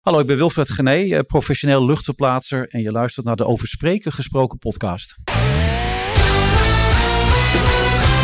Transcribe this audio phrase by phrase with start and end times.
[0.00, 4.12] Hallo, ik ben Wilfred Gené, eh, professioneel luchtverplaatser en je luistert naar de Over Spreken
[4.12, 5.14] gesproken podcast.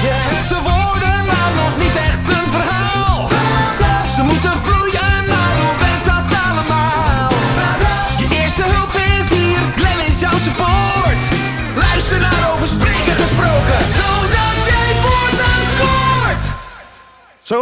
[0.04, 3.28] Je hebt de woorden, maar nog niet echt een verhaal.
[4.10, 7.30] Ze moeten vloeien, maar hoe werkt dat allemaal?
[8.20, 11.20] Je eerste hulp is hier, Glenn is jouw support.
[11.84, 16.42] Luister naar Over Spreken gesproken, zodat jij voortaan scoort.
[17.40, 17.58] Zo,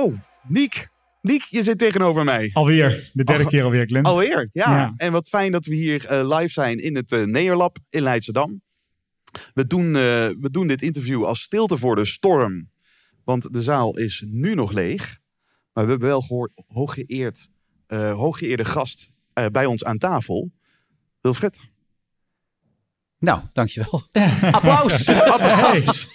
[0.47, 0.94] Niek.
[1.25, 2.51] Niek, je zit tegenover mij.
[2.53, 4.05] Alweer, de derde keer alweer, Glenn.
[4.05, 4.77] Alweer, ja.
[4.77, 4.95] Ja.
[4.97, 8.63] En wat fijn dat we hier eh, live zijn in het eh Neerlab in Leidschendam.
[9.55, 9.93] We doen, eh,
[10.41, 12.71] we doen dit interview als stilte voor de storm.
[13.25, 15.19] Want de zaal is nu nog leeg.
[15.73, 17.49] Maar we hebben wel gehoord, hooggeëerd,
[17.89, 19.11] hooggeëerde gast
[19.53, 20.53] bij ons aan tafel.
[21.21, 21.61] Wilfred.
[23.25, 24.03] Nou, dankjewel.
[24.51, 25.09] Applaus!
[25.09, 26.09] Applaus.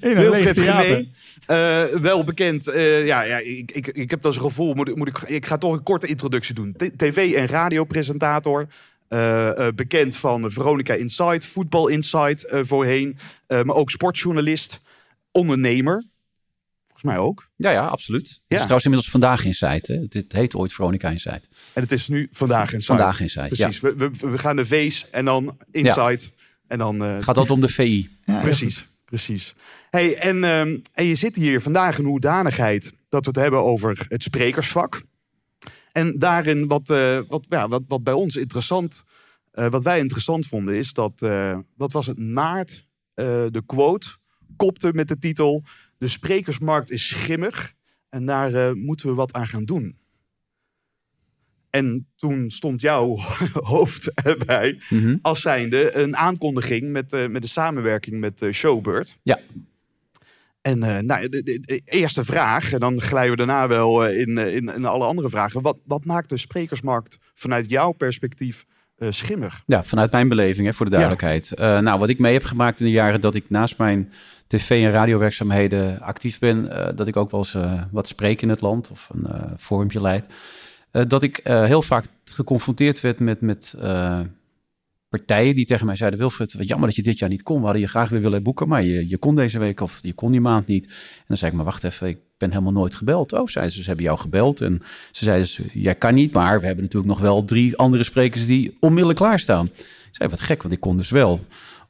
[0.00, 1.12] In een.
[1.46, 2.66] Eh, wel bekend.
[2.68, 4.74] eh, ja, ja ik, ik, ik heb dat als gevoel.
[4.74, 6.72] Moet, ik- moet ik, ik ga toch een korte introductie doen.
[6.76, 8.66] T- TV- en radiopresentator.
[9.08, 13.16] eh, eh, bekend van Veronica Insight, Voetbal Insight eh, voorheen.
[13.46, 14.80] eh, maar ook sportjournalist.
[15.30, 16.04] Ondernemer.
[16.82, 17.48] Volgens mij ook.
[17.56, 18.26] Ja, ja, absoluut.
[18.28, 19.86] Het is trouwens inmiddels Vandaag Insight.
[19.86, 19.94] Hè?
[20.08, 21.48] Het, heet ooit Veronica Insight.
[21.72, 22.84] En het is nu Vandaag Insight.
[23.00, 23.80] Vandaag Insight, Precies.
[23.80, 26.32] We, we, we gaan de V's en dan Insight.
[26.66, 28.10] En dan, eh, Het gaat altijd om de VI.
[28.24, 29.54] Ja, Precies, precies.
[29.90, 34.06] Hey, en, ehm, en je zit hier vandaag in hoedanigheid dat we het hebben over
[34.08, 35.02] het sprekersvak.
[35.92, 39.04] En daarin wat, eh, wat, ja, wat, wat bij ons interessant,
[39.50, 44.16] eh, wat wij interessant vonden, is dat, eh, wat was het, maart, eh, de quote
[44.56, 45.64] kopte met de titel,
[45.98, 47.72] de sprekersmarkt is schimmig
[48.08, 49.98] en daar eh, moeten we wat aan gaan doen.
[51.74, 53.16] En toen stond jouw
[53.74, 55.16] hoofd erbij Mhm.
[55.22, 59.16] als zijnde een aankondiging met, eh, met de samenwerking met eh, Showbird.
[59.22, 59.38] Ja.
[60.60, 64.38] En eh, nou, de, de- de eerste vraag, en dan glijden we daarna wel in,
[64.38, 65.62] in, in alle andere vragen.
[65.62, 68.64] Wat, wat maakt de sprekersmarkt vanuit jouw perspectief
[69.08, 69.62] schimmig?
[69.66, 71.52] Ja, vanuit mijn beleving, hè, voor de duidelijkheid.
[71.56, 74.12] Nou, wat ik mee heb gemaakt in de jaren dat ik naast mijn
[74.46, 77.56] tv- en radiowerkzaamheden actief ben, dat ik ook wel eens
[77.90, 79.26] wat spreek in het land of een
[79.58, 80.26] forumpje leid,
[81.02, 84.20] dat ik eh, heel vaak geconfronteerd werd met, met eh,
[85.08, 87.56] partijen die tegen mij zeiden, Wilfred, wat jammer dat je dit jaar niet kon.
[87.56, 90.12] We hadden je graag weer willen boeken, maar je, je kon deze week of je
[90.12, 90.86] kon die maand niet.
[90.86, 93.32] En dan zei ik, maar wacht even, ik ben helemaal nooit gebeld.
[93.32, 94.60] Oh, zeiden ze, ze hebben jou gebeld.
[94.60, 94.82] En
[95.12, 98.46] ze zeiden, ze, jij kan niet, maar we hebben natuurlijk nog wel drie andere sprekers
[98.46, 99.66] die onmiddellijk klaarstaan.
[99.66, 101.44] Ik zei, wat gek, want ik kon dus wel.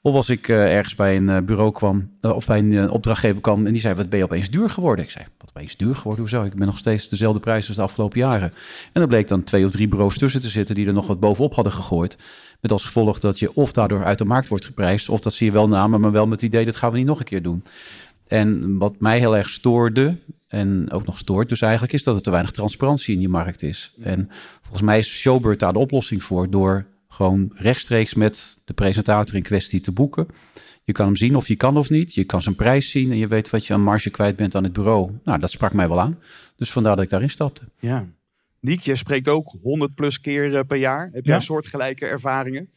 [0.07, 3.41] Of als ik eh, ergens bij een eh, bureau kwam, eh, of bij een opdrachtgever
[3.41, 5.05] kwam en die zei, wat ben je opeens duur geworden?
[5.05, 6.21] Ik zei, wat opeens duur geworden?
[6.21, 6.43] Hoezo?
[6.43, 8.53] Ik ben nog steeds dezelfde prijs als de afgelopen jaren.
[8.93, 11.21] En er bleek dan twee of drie bureaus tussen te zitten die er nog wat
[11.21, 12.17] bovenop hadden gegooid.
[12.61, 15.45] Met als gevolg dat je of daardoor uit de markt wordt geprijsd, of dat ze
[15.45, 17.43] je wel namen, maar wel met het idee, dat gaan we niet nog een keer
[17.43, 17.65] doen.
[18.27, 20.17] En wat mij heel erg stoorde,
[20.49, 23.63] en ook nog stoort dus eigenlijk, is dat er te weinig transparantie in die markt
[23.63, 23.95] is.
[24.03, 29.37] En volgens mij is Showbird daar de oplossing voor, door gewoon rechtstreeks met de presentator
[29.37, 30.27] in kwestie te boeken.
[30.83, 32.15] Je kan hem zien of je kan of niet.
[32.15, 34.63] Je kan zijn prijs zien en je weet wat je aan marge kwijt bent aan
[34.65, 35.11] het bureau.
[35.25, 36.19] Nou, dat sprak mij wel aan.
[36.57, 37.63] Dus vandaar dat ik daarin stapte.
[37.79, 38.07] Ja.
[38.61, 41.11] Niek, je spreekt ook 100 plus keer eh, per jaar.
[41.13, 41.41] Heb jij Ja.
[41.41, 42.69] soortgelijke ervaringen?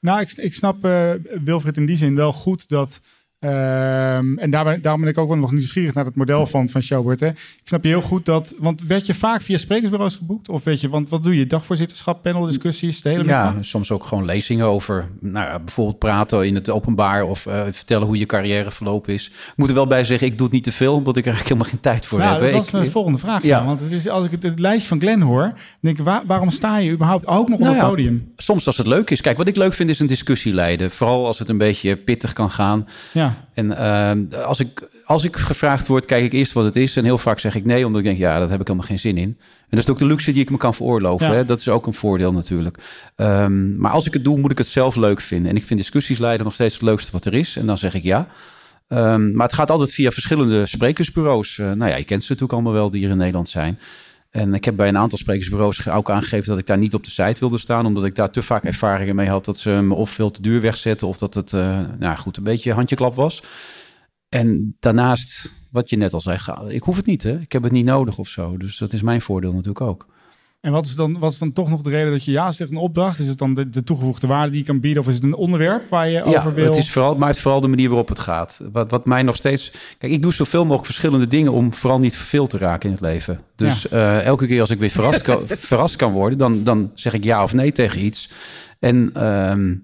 [0.00, 1.12] Nou, ik, ik snap eh,
[1.44, 3.00] Wilfried in die zin wel goed dat.
[3.42, 6.80] Ehm, en daarbij, daarom ben ik ook wel nog nieuwsgierig naar het model van, van
[6.82, 7.20] Showbird.
[7.20, 7.28] Hè.
[7.28, 8.54] Ik snap je heel goed dat.
[8.58, 10.48] Want werd je vaak via sprekersbureaus geboekt?
[10.48, 11.46] Of weet je, want wat doe je?
[11.46, 13.64] Dagvoorzitterschap, paneldiscussies, de hele Ja, middag?
[13.64, 18.06] soms ook gewoon lezingen over nou ja, bijvoorbeeld praten in het openbaar of eh, vertellen
[18.06, 19.26] hoe je carrière verlopen is.
[19.26, 21.32] Ik moet er wel bij zeggen, ik doe het niet te veel, omdat ik er
[21.32, 22.42] eigenlijk helemaal geen tijd voor Nou, heb.
[22.42, 23.42] dat was mijn volgende vraag.
[23.42, 23.64] Ja.
[23.64, 26.50] Want het is, als ik het, het lijstje van Glenn hoor, denk ik, waar- waarom
[26.50, 28.32] sta je überhaupt ook nog op Nou het ja, podium?
[28.36, 29.20] Soms als het leuk is.
[29.20, 30.90] Kijk, wat ik leuk vind is een discussie leiden.
[30.90, 32.88] Vooral als het een beetje pittig kan gaan.
[33.12, 36.96] Ja, En ehm, als, ik, als ik gevraagd word, kijk ik eerst wat het is.
[36.96, 38.98] En heel vaak zeg ik nee, omdat ik denk, ja, dat heb ik helemaal geen
[38.98, 39.36] zin in.
[39.72, 41.26] En dat is ook de luxe die ik me kan veroorloven.
[41.26, 41.32] Ja.
[41.32, 41.44] Hè?
[41.44, 42.78] Dat is ook een voordeel natuurlijk.
[43.16, 45.50] Ehm, maar als ik het doe, moet ik het zelf leuk vinden.
[45.50, 47.56] En ik vind discussies leiden nog steeds het leukste wat er is.
[47.56, 48.28] En dan zeg ik ja.
[48.88, 51.58] Ehm, maar het gaat altijd via verschillende sprekersbureaus.
[51.58, 53.78] Eh, nou ja, je kent ze natuurlijk allemaal wel die hier in Nederland zijn.
[54.32, 57.10] En ik heb bij een aantal sprekersbureaus ook aangegeven dat ik daar niet op de
[57.10, 57.86] site wilde staan.
[57.86, 60.60] Omdat ik daar te vaak ervaringen mee had dat ze me of veel te duur
[60.60, 61.08] wegzetten.
[61.08, 63.42] Of dat het, eh, nou goed, een beetje handjeklap was.
[64.28, 67.22] En daarnaast, wat je net al zei, ik hoef het niet.
[67.22, 67.40] Hè?
[67.40, 68.56] Ik heb het niet nodig of zo.
[68.56, 70.11] Dus dat is mijn voordeel natuurlijk ook.
[70.62, 72.70] En wat is, dan, wat is dan toch nog de reden dat je ja zegt
[72.70, 73.18] een opdracht?
[73.18, 75.02] Is het dan de, de toegevoegde waarde die je kan bieden?
[75.02, 76.64] Of is het een onderwerp waar je Ja, over wil?
[76.64, 78.60] het is vooral, maar het vooral de manier waarop het gaat.
[78.72, 79.72] Wat, wat mij nog steeds...
[79.98, 83.04] Kijk, ik doe zoveel mogelijk verschillende dingen om vooral niet verveeld te raken in het
[83.04, 83.40] leven.
[83.56, 87.12] Dus eh, elke keer als ik weer verrast kan, verrast kan worden, dan, dan zeg
[87.12, 88.30] ik ja of nee tegen iets.
[88.78, 89.74] En ehm,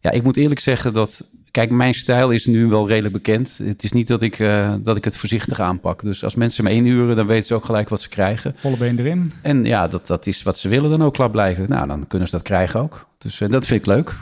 [0.00, 3.60] ja, ik moet eerlijk zeggen dat kijk, mijn stijl is nu wel redelijk bekend.
[3.62, 6.02] Het is niet dat ik, eh, dat ik het voorzichtig aanpak.
[6.02, 8.54] Dus als mensen me inhuren, dan weten ze ook gelijk wat ze krijgen.
[8.56, 9.32] Volle been erin.
[9.42, 11.68] En ja, dat, dat is wat ze willen dan ook klaar blijven.
[11.68, 13.08] Nou, dan kunnen ze dat krijgen ook.
[13.18, 14.18] Dus eh, dat vind ik leuk.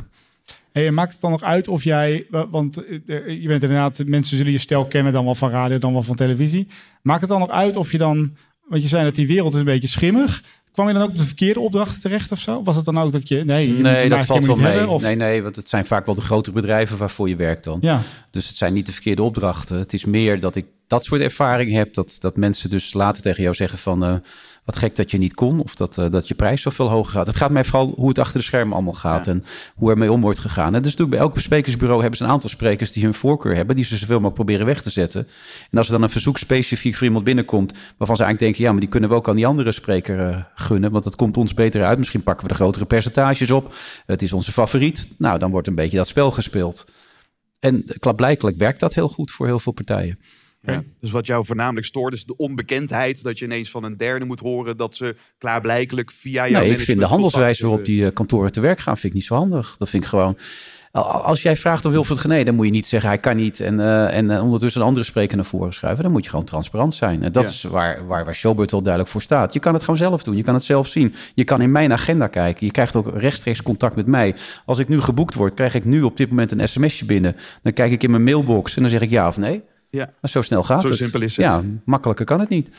[0.73, 2.99] Hey, maakt het dan nog uit of jij, wa- want eh,
[3.43, 6.17] je bent inderdaad, mensen zullen je stijl kennen dan wel van radio, dan wel van
[6.17, 6.67] televisie.
[7.03, 8.37] Maakt het dan nog uit of je dan,
[8.69, 10.43] want je zei dat die wereld is een beetje schimmig.
[10.79, 12.63] Kwam je dan ook op de verkeerde opdrachten terecht of zo?
[12.63, 14.67] Was het dan ook dat je, nee, je Nee, dat valt wel mee.
[14.73, 17.65] hebben, of- Nee, nee, want het zijn vaak wel de grotere bedrijven waarvoor je werkt
[17.65, 17.79] dan.
[17.81, 19.79] Ja, Dus het zijn niet de verkeerde opdrachten.
[19.79, 21.95] Het is meer dat ik dat soort ervaring heb.
[21.95, 24.05] Dat, dat mensen dus later tegen jou zeggen van...
[24.05, 24.15] eh,
[24.69, 25.61] wat gek dat je niet kon.
[25.61, 27.27] Of dat, eh, dat je prijs zoveel hoger gaat.
[27.27, 29.27] Het gaat mij vooral hoe het achter de schermen allemaal gaat.
[29.27, 29.45] En
[29.75, 30.75] hoe er mee om wordt gegaan.
[30.75, 32.93] En dus natuurlijk bij elk besprekersbureau hebben ze een aantal sprekers...
[32.93, 33.77] die hun voorkeur hebben.
[33.77, 35.29] Die ze zoveel mogelijk proberen weg te zetten.
[35.71, 37.73] En als er dan een verzoek specifiek voor iemand binnenkomt...
[37.73, 38.63] waarvan ze eigenlijk denken...
[38.63, 40.91] ja, maar die kunnen we ook aan die andere spreker eh, gunnen.
[40.91, 41.99] Want dat komt ons beter uit.
[41.99, 43.75] Misschien pakken we de grotere percentages op.
[44.07, 45.09] Het is onze favoriet.
[45.19, 46.87] Nou, dan wordt een beetje dat spel gespeeld.
[47.59, 50.19] En klaarblijkelijk werkt dat heel goed voor heel veel partijen.
[50.61, 50.83] Ja.
[51.01, 53.23] Dus wat jou voornamelijk stoort is de onbekendheid.
[53.23, 56.81] Dat je ineens van een derde moet horen dat ze klaarblijkelijk via jouw Nee, ik
[56.81, 59.75] vind de handelswijze waarop die eh, kantoren te werk gaan, vind ik niet zo handig.
[59.79, 60.37] Dat vind ik gewoon.
[60.93, 63.61] al- Als jij vraagt of Wilfred Gené, dan moet je niet zeggen hij kan niet
[63.61, 66.03] en, eh, en eh, ondertussen een andere spreker naar voren schuiven.
[66.05, 67.23] Dan moet je gewoon transparant zijn.
[67.23, 67.51] En dat Ja.
[67.51, 69.53] is waar, waar, waar Showbird wel duidelijk voor staat.
[69.53, 70.37] Je kan het gewoon zelf doen.
[70.37, 71.15] Je kan het zelf zien.
[71.35, 72.67] Je kan in mijn agenda kijken.
[72.67, 74.35] Je krijgt ook rechtstreeks contact met mij.
[74.65, 77.37] Als ik nu geboekt word, krijg ik nu op dit moment een sms'je binnen.
[77.63, 79.63] Dan kijk ik in mijn mailbox en dan zeg ik ja of nee.
[79.91, 80.05] Ja.
[80.21, 80.97] Maar zo snel gaat Zo het.
[80.97, 81.45] simpel is het.
[81.47, 82.71] Ja, makkelijker kan het niet.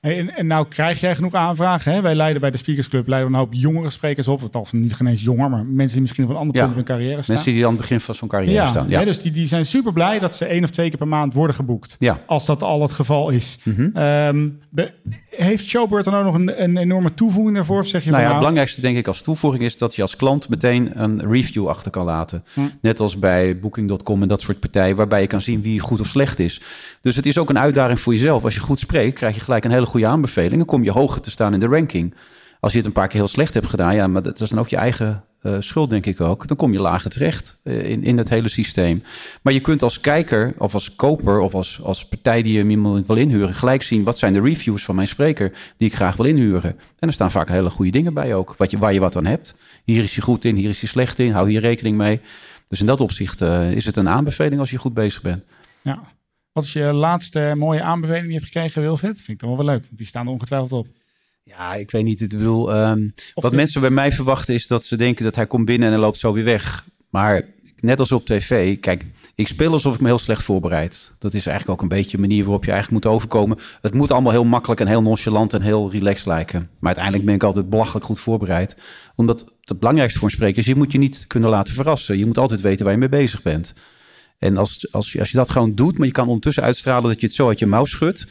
[0.00, 1.92] En, en nou krijg jij genoeg aanvragen.
[1.92, 2.00] Hè?
[2.00, 4.54] Wij leiden bij de Speakers Club leiden een hoop jongere sprekers op.
[4.56, 6.60] Of niet geen eens jonger, maar mensen die misschien op een ander Ja.
[6.60, 7.34] punt in hun carrière staan.
[7.34, 8.84] Mensen die aan het begin van zo'n carrière ja, staan.
[8.90, 9.04] hè, Ja.
[9.04, 11.56] dus die, die zijn super blij dat ze één of twee keer per maand worden
[11.56, 11.96] geboekt.
[11.98, 12.20] Ja.
[12.26, 13.58] Als dat al het geval is.
[13.62, 13.88] Mhm.
[13.94, 14.48] Ehm,
[15.30, 17.78] heeft Showbird dan ook nog een, een enorme toevoeging daarvoor?
[17.78, 19.94] Of zeg je Nou van ja, het nou, belangrijkste denk ik als toevoeging is dat
[19.94, 22.44] je als klant meteen een review achter kan laten.
[22.54, 22.60] Hm.
[22.80, 26.06] Net als bij Booking.com en dat soort partijen, waarbij je kan zien wie goed of
[26.06, 26.60] slecht is.
[27.00, 28.44] Dus het is ook een uitdaging voor jezelf.
[28.44, 30.56] Als je goed spreekt, krijg je gelijk een hele goede aanbeveling.
[30.56, 32.14] Dan kom je hoger te staan in de ranking.
[32.60, 34.58] Als je het een paar keer heel slecht hebt gedaan, ja, maar dat is dan
[34.58, 36.48] ook je eigen eh, schuld, denk ik ook.
[36.48, 39.02] Dan kom je lager terecht eh, in, in het hele systeem.
[39.42, 43.06] Maar je kunt als kijker of als koper of als, als partij die je iemand
[43.06, 46.26] wil inhuren, gelijk zien wat zijn de reviews van mijn spreker die ik graag wil
[46.26, 46.76] inhuren.
[46.98, 49.26] En er staan vaak hele goede dingen bij ook, wat je, waar je wat aan
[49.26, 49.54] hebt.
[49.84, 52.20] Hier is je goed in, hier is je slecht in, hou hier rekening mee.
[52.68, 55.44] Dus in dat opzicht eh, is het een aanbeveling als je goed bezig bent.
[55.82, 56.00] Ja.
[56.56, 59.16] Wat is je laatste mooie aanbeveling die je hebt gekregen, Wilfred?
[59.16, 59.82] Vind ik dan wel wel leuk.
[59.84, 60.86] want Die staan er ongetwijfeld op.
[61.42, 62.20] Ja, ik weet niet.
[62.20, 65.46] Ik bedoel, ehm, wat je- mensen bij mij verwachten is dat ze denken dat hij
[65.46, 66.84] komt binnen en hij loopt zo weer weg.
[67.10, 67.42] Maar
[67.80, 69.04] net als op tv, kijk,
[69.34, 71.10] ik speel alsof ik me heel slecht voorbereid.
[71.18, 73.58] Dat is eigenlijk ook een beetje een manier waarop je eigenlijk moet overkomen.
[73.80, 76.60] Het moet allemaal heel makkelijk en heel nonchalant en heel relaxed lijken.
[76.60, 78.76] Maar uiteindelijk ben ik altijd belachelijk goed voorbereid.
[79.14, 82.18] Omdat het belangrijkste voor een spreker is, je moet je niet kunnen laten verrassen.
[82.18, 83.74] Je moet altijd weten waar je mee bezig bent.
[84.38, 87.20] En als, als, je, als je dat gewoon doet, maar je kan ondertussen uitstralen dat
[87.20, 88.26] je het zo uit je mouw schudt,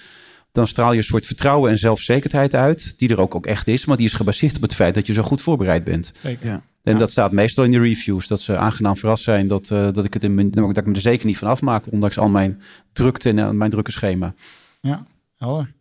[0.52, 3.86] dan straal je een soort vertrouwen en zelfzekerheid uit, die er ook, ook echt is,
[3.86, 6.12] maar die is gebaseerd op het feit dat je zo goed voorbereid bent.
[6.22, 6.46] Zeker.
[6.46, 6.64] Ja.
[6.84, 7.00] En Ja.
[7.00, 10.14] dat staat meestal in de reviews, dat ze aangenaam verrast zijn dat, eh, dat, ik,
[10.14, 12.62] het in mijn, dat ik me er zeker niet van afmaak, ondanks al mijn
[12.94, 14.34] drukte en eh, mijn drukke schema.
[14.82, 15.06] Ja,
[15.38, 15.74] helder.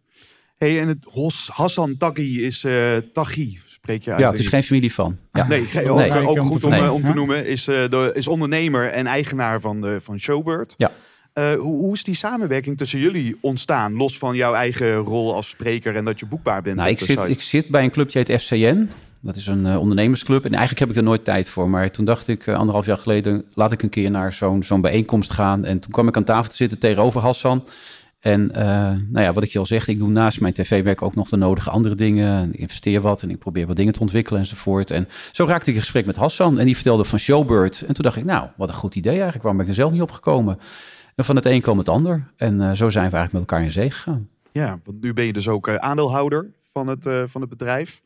[0.56, 4.20] Hey, en het Hos, Hassan Taghi is eh Taghi, spreek je uit.
[4.20, 5.16] Ja, het is geen familie van.
[5.32, 5.46] Ja.
[5.48, 6.08] Nee, ge- ook, Nee.
[6.10, 7.46] eh, ook goed om, eh, om te noemen.
[7.46, 10.74] Is, eh, de, is ondernemer en eigenaar van, de, van Showbird.
[10.76, 10.90] Ja.
[11.32, 13.94] Eh, hoe, hoe is die samenwerking tussen jullie ontstaan?
[13.96, 16.98] Los van jouw eigen rol als spreker en dat je boekbaar bent Nou, op ik
[17.00, 17.30] de zit, site.
[17.30, 18.88] ik zit bij een clubje heet FCN.
[19.20, 20.44] Dat is een eh, ondernemersclub.
[20.44, 21.70] En eigenlijk heb ik er nooit tijd voor.
[21.70, 23.44] Maar toen dacht ik eh, anderhalf jaar geleden...
[23.54, 25.64] laat ik een keer naar zo'n zo'n bijeenkomst gaan.
[25.64, 27.64] En toen kwam ik aan tafel te zitten tegenover Hassan.
[28.24, 28.64] En eh,
[29.08, 31.36] nou ja, wat ik je al zeg, ik doe naast mijn tv-werk ook nog de
[31.36, 32.52] nodige andere dingen.
[32.52, 34.90] Ik investeer wat en ik probeer wat dingen te ontwikkelen enzovoort.
[34.90, 37.82] En zo raakte ik in gesprek met Hassan en die vertelde van Showbird.
[37.82, 39.42] En toen dacht ik, nou, wat een goed idee eigenlijk.
[39.42, 40.58] Waarom ben ik er zelf niet op gekomen?
[41.14, 42.30] En van het een kwam het ander.
[42.36, 44.28] En eh, zo zijn we eigenlijk met elkaar in zee gegaan.
[44.52, 48.02] Ja, want nu ben je dus ook eh, aandeelhouder van het, van het bedrijf.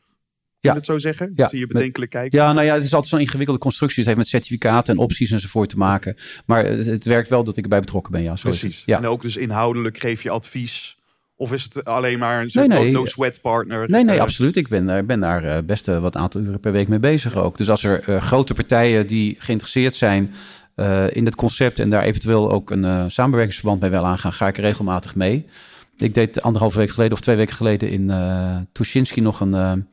[0.61, 0.75] Kun Ja.
[0.75, 1.31] je het zo zeggen?
[1.35, 2.39] Ja, Zie je met- bedenkelijk kijken?
[2.39, 3.97] Ja, nou ja, het is altijd zo'n ingewikkelde constructie.
[3.97, 6.15] Het heeft met certificaten en opties enzovoort te maken.
[6.45, 8.35] Maar het, het werkt wel dat ik erbij betrokken ben, ja.
[8.35, 8.49] Zo.
[8.49, 8.83] Precies.
[8.85, 8.97] Ja.
[8.97, 10.97] En ook dus inhoudelijk geef je advies.
[11.35, 12.91] Of is het alleen maar een Nee, no- nee.
[12.91, 13.89] no-sweat partner?
[13.89, 14.55] Nee, nee, Eh, absoluut.
[14.55, 17.35] Ik ben, daar- ben daar eh, best eh, wat aantal uren per week mee bezig
[17.35, 17.57] ook.
[17.57, 20.33] Dus als er eh, grote partijen die geïnteresseerd zijn
[20.75, 21.79] eh, in het concept...
[21.79, 24.33] en daar eventueel ook een eh, samenwerkingsverband mee wil aangaan...
[24.33, 25.45] ga ik er regelmatig mee.
[25.97, 29.87] Ik deed anderhalve week geleden of twee weken geleden in eh Tuschinski nog een...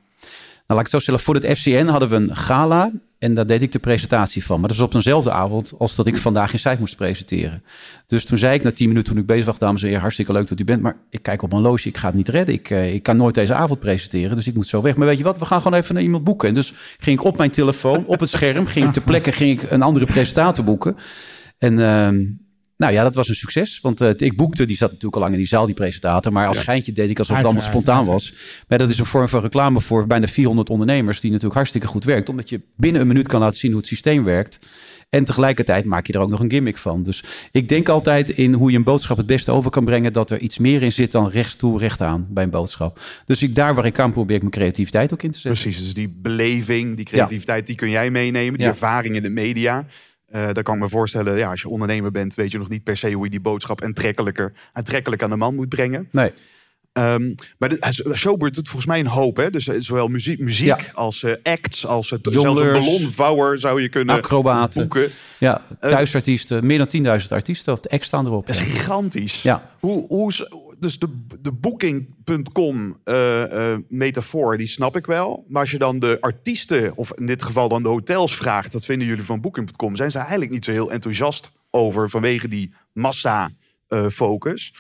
[0.67, 1.21] nou, laat ik zo stellen.
[1.21, 4.61] Voor het FCN hadden we een gala en daar deed ik de presentatie van.
[4.61, 7.63] Maar dat is op dezelfde avond als dat ik vandaag in site moest presenteren.
[8.07, 10.33] Dus toen zei ik na tien minuten toen ik bezig was, dames en heren, hartstikke
[10.33, 10.83] leuk dat u bent.
[10.83, 12.55] Maar ik kijk op mijn loge, ik ga het niet redden.
[12.55, 14.97] Ik, eh, ik kan nooit deze avond presenteren, dus ik moet zo weg.
[14.97, 16.49] Maar weet je wat, we gaan gewoon even naar iemand boeken.
[16.49, 19.63] En dus ging ik op mijn telefoon, op het scherm, ging ik ter plekke ging
[19.63, 20.97] ik een andere presentator boeken.
[21.59, 22.25] En ehm,
[22.77, 23.81] nou ja, dat was een succes.
[23.83, 26.33] Want eh, ik boekte, die zat natuurlijk al lang in die zaal, die presentator.
[26.33, 26.63] Maar als Ja.
[26.63, 28.35] geintje deed ik alsof het allemaal spontaan was.
[28.69, 31.21] Maar dat is een vorm van reclame voor bijna 400 ondernemers...
[31.21, 32.29] die natuurlijk hartstikke goed werkt.
[32.29, 34.59] Omdat je binnen een minuut kan laten zien hoe het systeem werkt.
[35.11, 37.03] En tegelijkertijd maak je er ook nog een gimmick van.
[37.03, 40.13] Dus ik denk altijd in hoe je een boodschap het beste over kan brengen...
[40.13, 43.01] dat er iets meer in zit dan rechts toe, recht aan bij een boodschap.
[43.25, 45.63] Dus ik, daar waar ik kan probeer ik mijn creativiteit ook in te zetten.
[45.63, 48.53] Precies, dus die beleving, die creativiteit, die kun jij meenemen.
[48.59, 48.73] Die Ja.
[48.73, 49.87] ervaring in de media.
[50.37, 52.83] Eh daar kan ik me voorstellen, ja, als je ondernemer bent, weet je nog niet
[52.83, 56.09] per se hoe je die boodschap aantrekkelijker, aantrekkelijk aan de man moet brengen.
[56.11, 56.33] Nee.
[56.93, 59.51] Ehm, maar de, Showbird doet volgens mij een hoop, hè?
[59.51, 60.79] Dus eh, zowel muziek, muziek Ja.
[60.95, 62.59] als eh, acts, als het, Jongleurs.
[62.59, 64.81] zelfs een ballonvouwer zou je kunnen Acrobaten.
[64.81, 65.11] boeken.
[65.39, 66.67] Ja, thuisartiesten.
[66.67, 67.79] Meer dan 10.000 artiesten.
[67.81, 68.47] De ex staan erop.
[68.47, 69.43] Dat is gigantisch.
[69.43, 69.71] Ja.
[69.81, 70.33] Hoe, hoe,
[70.79, 75.45] dus de, booking.com eh, eh, metafoor, die snap ik wel.
[75.49, 78.73] Maar als je dan de artiesten, of in dit geval dan de hotels vraagt...
[78.73, 79.97] wat vinden jullie van booking.com?
[79.97, 83.51] Zijn ze eigenlijk niet zo heel enthousiast over vanwege die massa
[83.89, 84.75] eh, focus.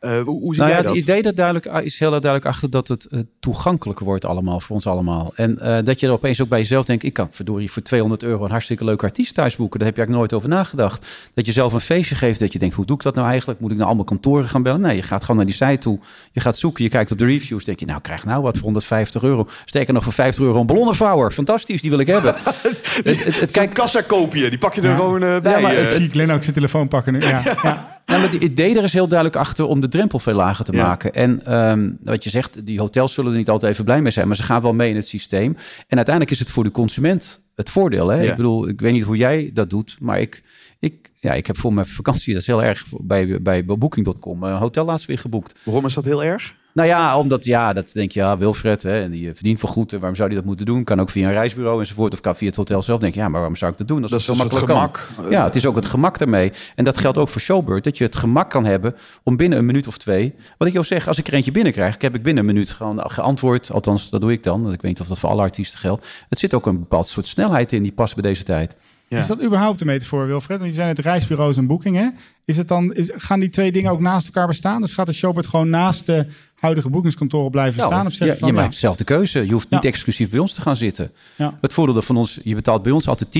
[0.00, 0.94] Eh, hoe, hoe zie Nou jij ja, dat?
[0.94, 4.24] het idee dat duidelijk, ah, is heel erg duidelijk achter dat het eh, toegankelijker wordt
[4.24, 5.32] allemaal voor ons allemaal.
[5.34, 8.22] En eh, dat je er opeens ook bij jezelf denkt, ik kan verdorie voor 200
[8.22, 9.78] euro een hartstikke leuke artiest thuis boeken.
[9.78, 11.06] Daar heb je eigenlijk nooit over nagedacht.
[11.34, 13.60] Dat je zelf een feestje geeft, dat je denkt, hoe doe ik dat nou eigenlijk?
[13.60, 14.80] Moet ik naar allemaal kantoren gaan bellen?
[14.80, 15.98] Nee, je gaat gewoon naar die site toe.
[16.32, 18.64] Je gaat zoeken, je kijkt op de reviews, denk je, nou krijg nou wat voor
[18.64, 19.46] 150 euro.
[19.64, 21.32] Sterker nog voor 50 euro een ballonnenvouwer.
[21.32, 22.34] Fantastisch, die wil ik hebben.
[22.34, 24.96] het, het, het, kijk, kassa koopje, die pak je er Ja.
[24.96, 25.62] gewoon eh, bij.
[25.62, 25.84] maar eh.
[25.84, 27.20] Ik zie Glenn ook zijn telefoon pakken nu.
[27.20, 27.99] Ja, ja.
[28.10, 30.72] Nou, maar het idee er is heel duidelijk achter om de drempel veel lager te
[30.72, 30.86] Ja.
[30.86, 31.14] maken.
[31.14, 34.26] En ehm, wat je zegt, die hotels zullen er niet altijd even blij mee zijn,
[34.26, 35.56] maar ze gaan wel mee in het systeem.
[35.88, 38.08] En uiteindelijk is het voor de consument het voordeel.
[38.08, 38.20] Hè?
[38.22, 38.30] Ja.
[38.30, 40.42] Ik bedoel, ik weet niet hoe jij dat doet, maar ik,
[40.78, 44.56] ik, ja, ik heb voor mijn vakantie, dat is heel erg, bij, bij Booking.com een
[44.56, 45.54] hotel laatst weer geboekt.
[45.62, 46.54] Waarom is dat heel erg?
[46.74, 49.70] Nou ja, omdat, ja, dat denk je, ja, Wilfred, hè, en die eh, verdient wel
[49.70, 49.92] goed.
[49.92, 50.84] En waarom zou hij dat moeten doen?
[50.84, 53.00] Kan ook via een reisbureau enzovoort, of kan via het hotel zelf.
[53.00, 54.02] Denk je, ja, maar waarom zou ik dat doen?
[54.02, 55.04] Als Dat is zo dus het makkelijk kan.
[55.14, 55.30] gemak.
[55.32, 56.52] Ja, het is ook het gemak daarmee.
[56.74, 57.84] En dat geldt ook voor Showbird.
[57.84, 60.34] Dat je het gemak kan hebben om binnen een minuut of twee...
[60.58, 61.96] Wat ik jou zeg, als ik er eentje binnenkrijg...
[61.98, 63.70] heb ik binnen een minuut gewoon geantwoord.
[63.72, 64.62] Althans, dat doe ik dan.
[64.62, 66.06] want Ik weet niet of dat voor alle artiesten geldt.
[66.28, 68.76] Het zit ook een bepaald soort snelheid in die past bij deze tijd.
[69.10, 69.18] Ja.
[69.18, 70.58] Is dat überhaupt een metafoor, Wilfred?
[70.58, 72.16] Want je zijn het reisbureaus en boekingen.
[72.44, 74.80] Is het dan, is, gaan die twee dingen ook naast elkaar bestaan?
[74.80, 78.06] Dus gaat het Showbird gewoon naast de huidige boekingskantoren blijven staan?
[78.06, 79.46] Of zeg je van, je ja, maakt dezelfde keuze.
[79.46, 81.12] Je hoeft niet exclusief bij ons te gaan zitten.
[81.60, 83.38] Het voordeel van ons, je betaalt bij ons altijd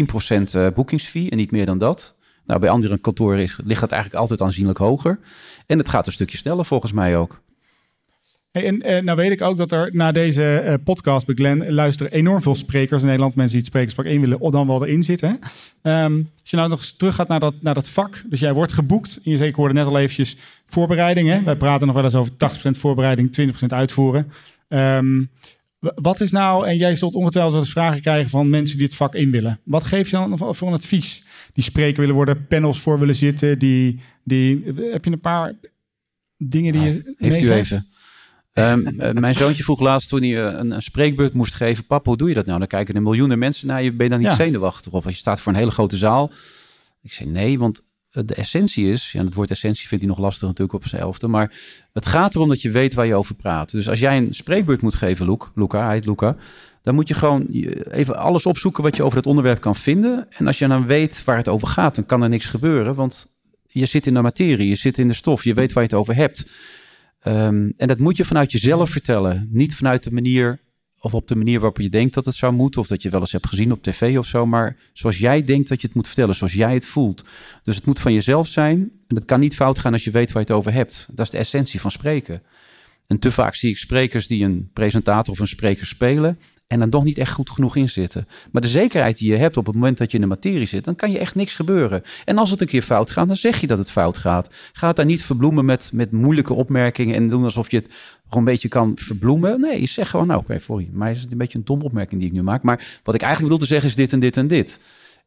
[0.53, 2.15] 10% eh, boekingsfee en niet meer dan dat.
[2.47, 5.19] Nou, bij andere kantoren is, ligt dat eigenlijk altijd aanzienlijk hoger.
[5.67, 7.41] En het gaat een stukje sneller volgens mij ook.
[8.50, 12.12] En eh, nou weet ik ook dat er na deze eh, podcast bij Glenn luisteren
[12.12, 13.35] enorm veel sprekers in Nederland.
[13.35, 15.38] Mensen die het sprekerspak 1 willen, of dan wel erin zitten.
[15.83, 18.25] Ehm, als je nou nog eens terug gaat naar dat, naar dat vak.
[18.28, 19.21] Dus jij wordt geboekt.
[19.25, 21.28] En je zeker hoorde net al eventjes voorbereiding.
[21.28, 21.42] Hè?
[21.42, 24.33] Wij praten nog wel eens over 80% voorbereiding, 20% uitvoeren.
[24.69, 25.23] Ehm,
[25.78, 28.97] wat is nou, en jij zult ongetwijfeld wel eens vragen krijgen van mensen die het
[28.97, 29.61] vak in willen.
[29.64, 31.25] Wat geef je dan voor- voor een advies?
[31.52, 33.59] Die spreker willen worden, panels voor willen zitten.
[33.59, 35.52] Die, die, heb je een paar
[36.37, 37.87] dingen die je Heeft u even.
[38.61, 41.87] Ehm, eh, mijn zoontje vroeg laatst toen hij eh, een, een spreekbeurt moest geven.
[41.87, 42.59] Papa, hoe doe je dat nou?
[42.59, 43.93] Dan kijken er miljoenen mensen naar je.
[43.93, 44.35] Ben je dan niet Ja.
[44.35, 44.93] zenuwachtig?
[44.93, 46.31] Of als je staat voor een hele grote zaal.
[47.02, 49.12] Ik zei nee, want eh, de essentie is...
[49.12, 51.29] Ja, het woord essentie vindt hij nog lastig natuurlijk op zijn elfde.
[51.29, 51.52] Maar
[51.93, 53.71] het gaat erom dat je weet waar je over praat.
[53.71, 56.37] Dus als jij een spreekbeurt moet geven, Luc, Luca, hij heet Luca...
[56.83, 57.47] Dan moet je gewoon
[57.90, 60.26] even alles opzoeken wat je over het onderwerp kan vinden.
[60.31, 62.95] En als je dan weet waar het over gaat, dan kan er niks gebeuren.
[62.95, 63.26] Want
[63.69, 65.99] je zit in de materie, je zit in de stof, je weet waar je het
[65.99, 66.47] over hebt.
[67.21, 69.49] Ehm, en dat moet je vanuit jezelf vertellen.
[69.50, 70.61] Niet vanuit de manier
[70.99, 72.81] of op de manier waarop je denkt dat het zou moeten.
[72.81, 74.47] Of dat je wel eens hebt gezien op tv of zo.
[74.47, 76.35] Maar zoals jij denkt dat je het moet vertellen.
[76.35, 77.25] Zoals jij het voelt.
[77.65, 78.93] Dus het moet van jezelf zijn.
[79.07, 81.09] En het kan niet fout gaan als je weet waar je het over hebt.
[81.12, 82.43] Dat is de essentie van spreken.
[83.07, 86.39] En te vaak zie ik sprekers die een presentator of een spreker spelen.
[86.71, 88.29] En dan toch niet echt goed genoeg in zitten.
[88.50, 90.85] Maar de zekerheid die je hebt op het moment dat je in de materie zit,
[90.85, 92.03] dan kan je echt niks gebeuren.
[92.25, 94.49] En als het een keer fout gaat, dan zeg je dat het fout gaat.
[94.73, 97.87] Ga het daar niet verbloemen met, met moeilijke opmerkingen en doen alsof je het
[98.25, 99.61] gewoon een beetje kan verbloemen.
[99.61, 102.21] Nee, je zegt gewoon, nou oké, sorry, maar is het een beetje een domme opmerking
[102.21, 102.62] die ik nu maak.
[102.62, 104.79] Maar wat ik eigenlijk bedoel te zeggen is dit en dit en dit.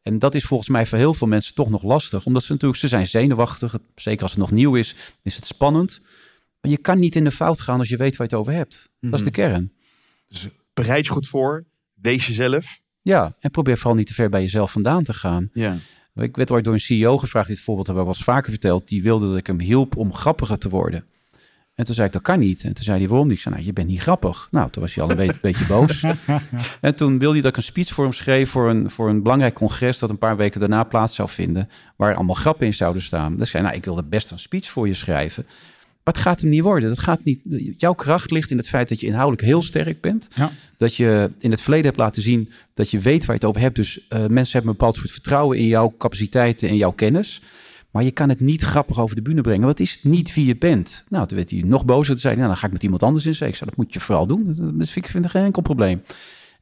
[0.02, 2.26] En dat is volgens mij voor heel veel mensen toch nog lastig.
[2.26, 3.78] Omdat ze natuurlijk, ze zijn zenuwachtig.
[3.94, 6.00] Zeker als het nog nieuw is, is het spannend.
[6.60, 8.52] Maar je kan niet in de fout gaan als je weet waar je het over
[8.52, 8.90] hebt.
[9.00, 9.72] Dat is de kern.
[10.28, 11.64] Dus bereid je goed voor.
[11.94, 12.82] Wees jezelf.
[13.02, 15.50] Ja, en probeer vooral niet te ver bij jezelf vandaan te gaan.
[15.52, 15.76] Ja.
[16.14, 18.88] Ik werd ooit door een CEO gevraagd, dit voorbeeld heb ik wel eens vaker verteld.
[18.88, 21.04] Die wilde dat ik hem hielp om grappiger te worden.
[21.74, 22.64] En toen zei ik, dat kan niet.
[22.64, 23.36] En toen zei hij, waarom niet?
[23.36, 24.48] Ik zei, nou, je bent niet grappig.
[24.50, 26.02] Nou, toen was hij al een beetje, beetje boos.
[26.80, 29.22] En toen wilde hij dat ik een speech voor hem schreef voor een, voor een
[29.22, 33.02] belangrijk congres dat een paar weken daarna plaats zou vinden, waar allemaal grappen in zouden
[33.02, 33.36] staan.
[33.36, 35.46] Dus zei, nou, ik wilde best een speech voor je schrijven.
[36.04, 36.88] Maar het gaat hem niet worden.
[36.88, 37.40] Dat gaat niet.
[37.76, 40.28] Jouw kracht ligt in het feit dat je inhoudelijk heel sterk bent.
[40.34, 40.50] Ja.
[40.76, 43.60] Dat je in het verleden hebt laten zien dat je weet waar je het over
[43.60, 43.76] hebt.
[43.76, 47.40] Dus eh, mensen hebben een bepaald soort vertrouwen in jouw capaciteiten en jouw kennis.
[47.90, 49.66] Maar je kan het niet grappig over de bühne brengen.
[49.66, 51.04] Wat is het niet wie je bent?
[51.08, 52.18] Nou, toen werd hij nog bozer.
[52.18, 53.48] Zei hij, nou, dan ga ik met iemand anders in zee.
[53.48, 54.44] Ik zei, dat moet je vooral doen.
[54.78, 56.02] Dat vind ik geen enkel probleem.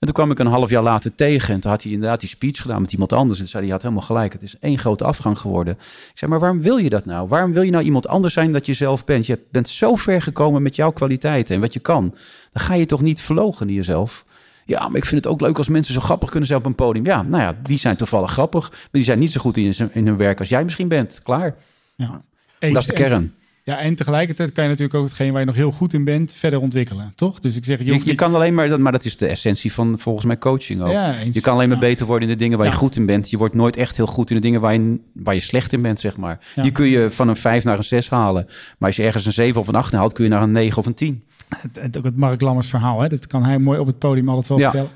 [0.03, 1.55] En toen kwam ik een half jaar later tegen.
[1.55, 3.39] En toen had hij inderdaad die speech gedaan met iemand anders.
[3.39, 4.33] En toen zei hij, had helemaal gelijk.
[4.33, 5.75] Het is één grote afgang geworden.
[5.75, 7.29] Ik zei, maar waarom wil je dat nou?
[7.29, 9.27] Waarom wil je nou iemand anders zijn dat je zelf bent?
[9.27, 12.15] Je bent zo ver gekomen met jouw kwaliteiten en wat je kan.
[12.53, 14.25] Dan ga je toch niet verlogen in jezelf?
[14.65, 16.75] Ja, maar ik vind het ook leuk als mensen zo grappig kunnen zijn op een
[16.75, 17.05] podium.
[17.05, 18.71] Ja, nou ja, die zijn toevallig grappig.
[18.71, 21.21] Maar die zijn niet zo goed in, in hun werk als jij misschien bent.
[21.23, 21.55] Klaar.
[21.97, 22.23] Ja.
[22.59, 23.35] Dat is de kern.
[23.65, 26.35] Ja, en tegelijkertijd kan je natuurlijk ook hetgeen waar je nog heel goed in bent
[26.35, 27.41] verder ontwikkelen, toch?
[27.41, 29.27] Dus ik zeg, je, Je, je niet- kan alleen maar, dat- maar dat is de
[29.27, 30.91] essentie van volgens mij coaching ook.
[30.93, 31.35] Ja, eens.
[31.37, 31.83] Je kan alleen maar Ja.
[31.89, 33.31] beter worden in de dingen waar je goed in bent.
[33.31, 35.83] Je wordt nooit echt heel goed in de dingen waar je, waar je slecht in
[35.83, 36.39] bent, zeg maar.
[36.55, 38.45] Die kun je van een 5 naar een 6 halen.
[38.79, 40.79] Maar als je ergens een 7 of een 8 haalt, kun je naar een 9
[40.79, 41.23] of een 10.
[41.61, 43.09] Het, het, ook het Mark Lammers verhaal, hè?
[43.09, 44.91] dat kan hij mooi op het podium altijd wel vertellen.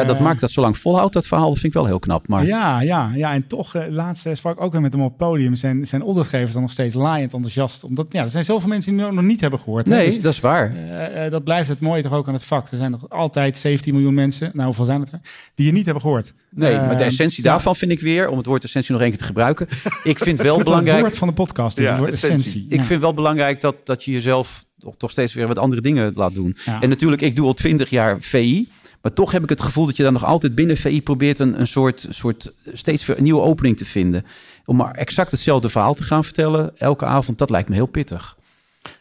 [0.00, 1.46] Ja, dat Eh, maakt dat zo lang volhoudt, dat verhaal.
[1.48, 2.28] Dat vind ik wel heel knap.
[2.28, 5.02] Maar Ja, ja, ja, en toch, eh, laatst eh, sprak ik ook weer met hem
[5.02, 5.54] op het podium.
[5.54, 7.84] Zijn, zijn opdrachtgevers dan nog steeds laaiend enthousiast.
[7.84, 9.86] Omdat ja, er zijn zoveel mensen die het nog niet hebben gehoord.
[9.86, 10.74] nee, Dus, dat is waar.
[11.30, 12.70] dat blijft het mooie toch ook aan het vak.
[12.70, 15.20] Er zijn nog altijd 17 miljoen mensen, nou hoeveel zijn het er,
[15.54, 16.32] die je niet hebben gehoord.
[16.50, 19.18] Nee, maar de essentie daarvan vind ik weer, om het woord essentie nog één keer
[19.18, 19.66] te gebruiken.
[20.04, 21.00] Ik vind wel Het belangrijk.
[21.00, 22.38] woord van de podcast, Ja, het woord essentie.
[22.46, 22.66] essentie.
[22.70, 22.84] Ik Ja.
[22.84, 26.34] vind wel belangrijk dat, dat je jezelf toch, toch steeds weer wat andere dingen laat
[26.34, 26.56] doen.
[26.64, 26.80] Ja.
[26.80, 28.68] En natuurlijk, ik doe al twintig jaar VI.
[29.06, 31.60] Maar toch heb ik het gevoel dat je dan nog altijd binnen VI probeert een,
[31.60, 34.24] een soort, soort steeds een nieuwe opening te vinden.
[34.64, 38.36] Om maar exact hetzelfde verhaal te gaan vertellen elke avond, dat lijkt me heel pittig.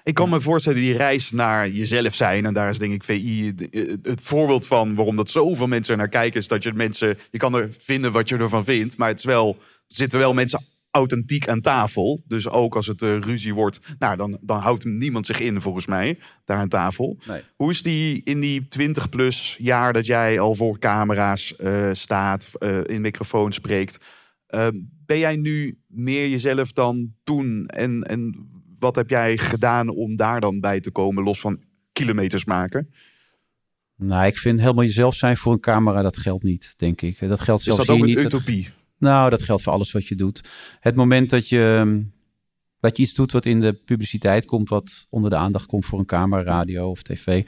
[0.04, 2.46] Ik kan me voorstellen, die reis naar jezelf zijn.
[2.46, 3.54] En daar is denk ik VI
[4.02, 6.40] het- voorbeeld van waarom dat zoveel mensen naar kijken.
[6.40, 8.98] Is dat je mensen, je kan er vinden wat je ervan vindt.
[8.98, 9.58] Maar het is wel,
[9.88, 10.60] zitten wel mensen
[10.96, 12.22] authentiek aan tafel.
[12.28, 15.86] Dus ook als het eh, ruzie wordt, nou, dan, dan houdt niemand zich in volgens
[15.86, 17.18] mij daar aan tafel.
[17.28, 17.42] Nee.
[17.56, 22.50] Hoe is die in die 20 plus jaar dat jij al voor camera's eh, staat,
[22.60, 23.98] eh, in microfoon spreekt?
[25.06, 27.68] ben jij nu meer jezelf dan toen?
[27.68, 28.48] En, en
[28.80, 31.60] wat heb jij gedaan om daar dan bij te komen, los van
[31.92, 32.90] kilometers maken?
[33.98, 37.28] Nou, ik vind helemaal jezelf zijn voor een camera, dat geldt niet, denk ik.
[37.28, 38.32] Dat geldt Is zelfs dat ook hier een niet.
[38.32, 38.70] Dat- utopie?
[38.98, 40.42] Nou, dat geldt voor alles wat je doet.
[40.80, 42.02] Het moment dat je, ehm,
[42.80, 46.00] dat je iets doet wat in de publiciteit komt, wat onder de aandacht komt voor
[46.00, 47.43] een camera, radio of tv,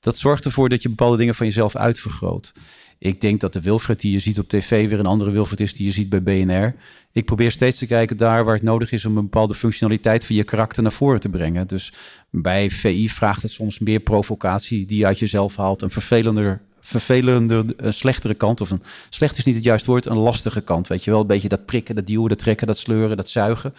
[0.00, 2.52] dat zorgt ervoor dat je bepaalde dingen van jezelf uitvergroot.
[2.98, 5.74] Ik denk dat de Wilfred die je ziet op tv weer een andere Wilfred is
[5.74, 6.74] die je ziet bij BNR.
[7.12, 10.36] Ik probeer steeds te kijken daar waar het nodig is om een bepaalde functionaliteit van
[10.36, 11.66] je karakter naar voren te brengen.
[11.66, 11.92] Dus
[12.30, 15.82] bij VI vraagt het soms meer provocatie die je uit jezelf haalt.
[15.82, 18.60] Een vervelender, vervelender, een slechtere kant.
[18.60, 20.88] Of een slecht is niet het juiste woord, een lastige kant.
[20.88, 23.74] Weet je wel, een beetje dat prikken, dat duwen, dat trekken, dat sleuren, dat zuigen.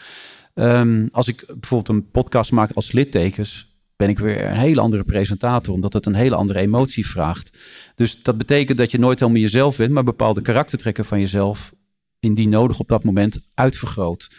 [0.53, 5.03] Ehm, als ik bijvoorbeeld een podcast maak als littekens, ben ik weer een hele andere
[5.03, 7.57] presentator, omdat het een hele andere emotie vraagt.
[7.95, 11.73] Dus dat betekent dat je nooit helemaal jezelf bent, maar bepaalde karaktertrekken van jezelf,
[12.19, 14.29] indien nodig op dat moment, uitvergroot.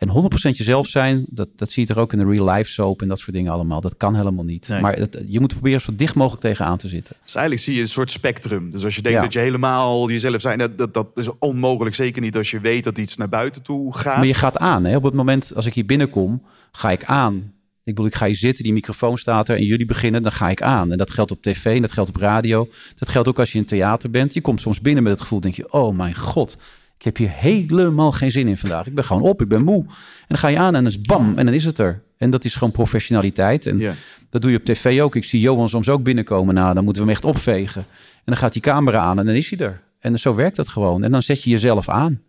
[0.00, 3.02] En 100% jezelf zijn, dat, dat zie je er ook in de real life soap
[3.02, 3.80] en dat soort dingen allemaal.
[3.80, 4.68] Dat kan helemaal niet.
[4.68, 4.80] Nee.
[4.80, 7.16] Maar het, je moet proberen zo dicht mogelijk tegenaan te zitten.
[7.24, 8.70] Dus eigenlijk zie je een soort spectrum.
[8.70, 9.24] Dus als je denkt Ja.
[9.24, 11.94] dat je helemaal jezelf zijn, dat, dat, dat is onmogelijk.
[11.94, 14.16] Zeker niet als je weet dat iets naar buiten toe gaat.
[14.16, 14.84] Maar je gaat aan.
[14.84, 14.96] Hè?
[14.96, 17.52] Op het moment als ik hier binnenkom, ga ik aan.
[17.84, 20.50] Ik bedoel, ik ga hier zitten, die microfoon staat er en jullie beginnen, dan ga
[20.50, 20.92] ik aan.
[20.92, 22.68] En dat geldt op tv en dat geldt op radio.
[22.96, 24.34] Dat geldt ook als je in theater bent.
[24.34, 26.56] Je komt soms binnen met het gevoel, denk je, oh mijn god,
[27.00, 28.86] ik heb hier helemaal geen zin in vandaag.
[28.86, 29.82] Ik ben gewoon op, ik ben moe.
[29.84, 32.02] En dan ga je aan en dan is bam, en dan is het er.
[32.16, 33.66] En dat is gewoon professionaliteit.
[33.66, 33.96] En
[34.30, 35.16] dat doe je op tv ook.
[35.16, 36.54] Ik zie Johan soms ook binnenkomen.
[36.54, 37.84] Nou, dan moeten we hem echt opvegen.
[38.16, 39.80] En dan gaat die camera aan en dan is hij er.
[40.00, 41.02] En zo werkt dat gewoon.
[41.02, 42.20] En dan zet je jezelf aan.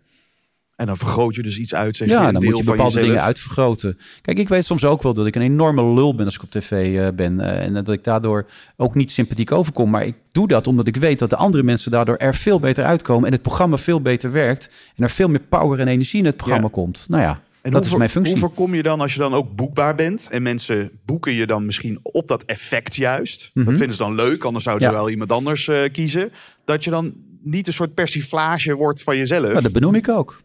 [0.82, 2.84] En dan vergroot je dus iets uit, zeg je, Ja, een dan moet je bepaalde
[2.84, 3.06] jezelf.
[3.06, 3.98] dingen uitvergroten.
[4.22, 6.52] Kijk, ik weet soms ook wel dat ik een enorme lul ben als ik op
[6.52, 7.40] tv eh, ben.
[7.40, 8.46] eh, en dat ik daardoor
[8.78, 9.90] ook niet sympathiek overkom.
[9.90, 12.84] Maar ik doe dat omdat ik weet dat de andere mensen daardoor er veel beter
[12.84, 13.26] uitkomen.
[13.26, 14.70] En het programma veel beter werkt.
[14.96, 16.72] En er veel meer power en energie in het programma Ja.
[16.74, 17.06] komt.
[17.10, 18.34] Nou ja, En dat hoe is mijn functie.
[18.34, 21.66] Hoe voorkom je dan als je dan ook boekbaar bent en mensen boeken je dan
[21.66, 23.52] misschien op dat effect juist?
[23.54, 23.66] Mhm.
[23.66, 26.32] Dat vinden ze dan leuk, anders zouden ze wel iemand anders eh, kiezen.
[26.66, 27.14] Dat je dan
[27.44, 29.62] niet een soort persiflage wordt van jezelf.
[29.62, 30.42] Dat benoem ik ook.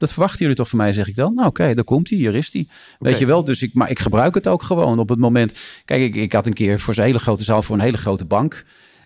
[0.00, 1.34] Dat verwachten jullie toch van mij, zeg ik dan?
[1.34, 2.66] Nou, oké, daar komt hij, hier is hij.
[2.98, 5.58] Weet je wel, dus ik, maar ik gebruik het ook gewoon op het moment.
[5.84, 8.24] Kijk, ik, ik had een keer voor zo'n hele grote zaal voor een hele grote
[8.24, 8.64] bank.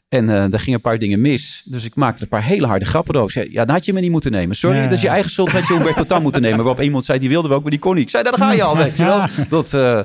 [0.09, 1.62] En eh daar gingen een paar dingen mis.
[1.64, 3.30] Dus ik maakte een paar hele harde grappen over.
[3.33, 4.57] Zei, ja, dan had je me niet moeten nemen.
[4.57, 6.64] Sorry, dat is je eigen schuld dat je Humberto Tan moeten nemen.
[6.64, 8.04] Waarop iemand zei, die wilde we ook, maar die kon niet.
[8.04, 9.26] Ik zei, daar ga je al, weet je wel.
[9.48, 10.00] Dat, eh,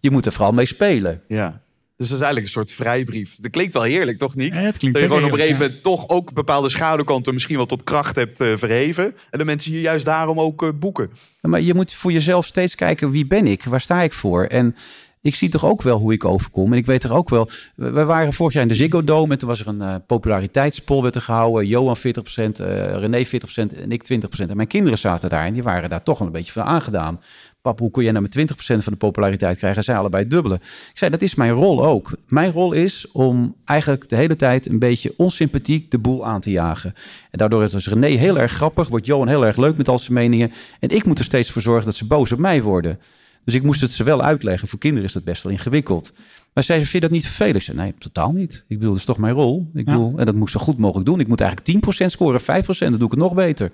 [0.00, 1.20] je moet er vooral mee spelen.
[1.28, 1.62] Ja.
[1.96, 3.36] Dus dat is eigenlijk een soort vrijbrief.
[3.38, 4.54] Dat klinkt wel heerlijk, toch niet?
[4.54, 7.56] Ja, het klinkt dat je gewoon op een gegeven moment toch ook bepaalde schaduwkanten misschien
[7.56, 9.14] wel tot kracht hebt eh, verheven.
[9.30, 11.10] En de mensen je juist daarom ook eh, boeken.
[11.40, 13.64] Maar je moet voor jezelf steeds kijken, wie ben ik?
[13.64, 14.44] Waar sta ik voor?
[14.44, 14.76] En
[15.20, 16.72] Ik zie toch ook wel hoe ik overkom.
[16.72, 17.50] En ik weet er ook wel.
[17.74, 19.32] We, waren vorig jaar in de Ziggo Dome.
[19.32, 21.66] En toen was er een eh populariteitspol werd er gehouden.
[21.66, 24.48] Johan 40%, eh René 40% en ik 20%.
[24.48, 25.46] En mijn kinderen zaten daar.
[25.46, 27.20] En die waren daar toch wel een beetje van aangedaan.
[27.64, 29.78] Pap, hoe kon jij nou met 20% van de populariteit krijgen?
[29.78, 30.54] En zij allebei het dubbele.
[30.54, 32.16] Ik zei, dat is mijn rol ook.
[32.28, 36.50] Mijn rol is om eigenlijk de hele tijd een beetje onsympathiek de boel aan te
[36.50, 36.94] jagen.
[37.30, 38.88] En daardoor is dus René heel erg grappig.
[38.88, 40.52] Wordt Johan heel erg leuk met al zijn meningen.
[40.80, 42.98] En ik moet er steeds voor zorgen dat ze boos op mij worden.
[43.44, 44.68] Dus ik moest het ze wel uitleggen.
[44.68, 46.12] Voor kinderen is dat best wel ingewikkeld.
[46.52, 47.56] Maar zij zei, vind je dat niet vervelend?
[47.56, 48.64] Ik zei, nee, totaal niet.
[48.68, 49.70] Ik bedoel, dat is toch mijn rol.
[49.74, 49.92] Ik Ja.
[49.92, 51.20] bedoel, en dat moet ik zo goed mogelijk doen.
[51.20, 52.44] Ik moet eigenlijk 10% scoren, 5%,
[52.90, 53.68] dan doe ik het nog beter.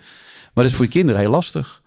[0.54, 1.79] Maar dat is voor die kinderen heel lastig.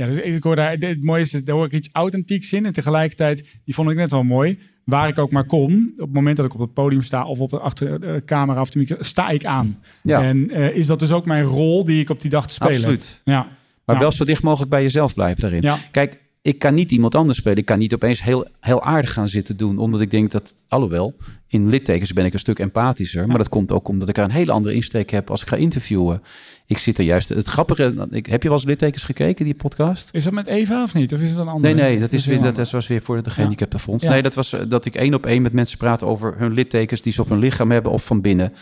[0.00, 2.66] Ja, dus ik hoor daar, het mooie is, daar hoor ik iets authentieks in.
[2.66, 4.58] En tegelijkertijd, die vond ik net wel mooi.
[4.84, 7.38] Waar ik ook maar kom, op het moment dat ik op het podium sta of
[7.38, 9.78] op de achter de camera of de micro, sta ik aan.
[10.02, 10.22] Ja.
[10.22, 12.74] En eh, is dat dus ook mijn rol die ik op die dag te spelen?
[12.74, 13.20] Absoluut.
[13.24, 13.48] Ja.
[13.84, 14.02] Maar Ja.
[14.02, 15.62] wel zo dicht mogelijk bij jezelf blijven daarin.
[15.62, 15.78] Ja.
[15.90, 17.58] Kijk, ik kan niet iemand anders spelen.
[17.58, 19.78] Ik kan niet opeens heel, heel aardig gaan zitten doen.
[19.78, 23.26] Omdat ik denk dat, alhoewel, in littekens ben ik een stuk empathischer.
[23.26, 25.56] Maar dat komt ook omdat ik er een hele andere insteek heb als ik ga
[25.56, 26.22] interviewen.
[26.66, 27.28] Ik zit er juist...
[27.28, 28.08] Het grappige...
[28.10, 30.08] Ik, heb je wel eens littekens gekeken, die podcast?
[30.12, 31.12] Is dat met Eva of niet?
[31.12, 31.74] Of is het een Nee, andere?
[31.74, 34.04] nee, dat, is weer, dat was weer voor de gehandicaptenfonds.
[34.04, 34.10] Ja.
[34.10, 37.02] Nee, dat was eh, dat ik één op één met mensen praat over hun littekens
[37.02, 38.52] die ze op hun lichaam hebben of van binnen.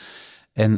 [0.52, 0.72] En,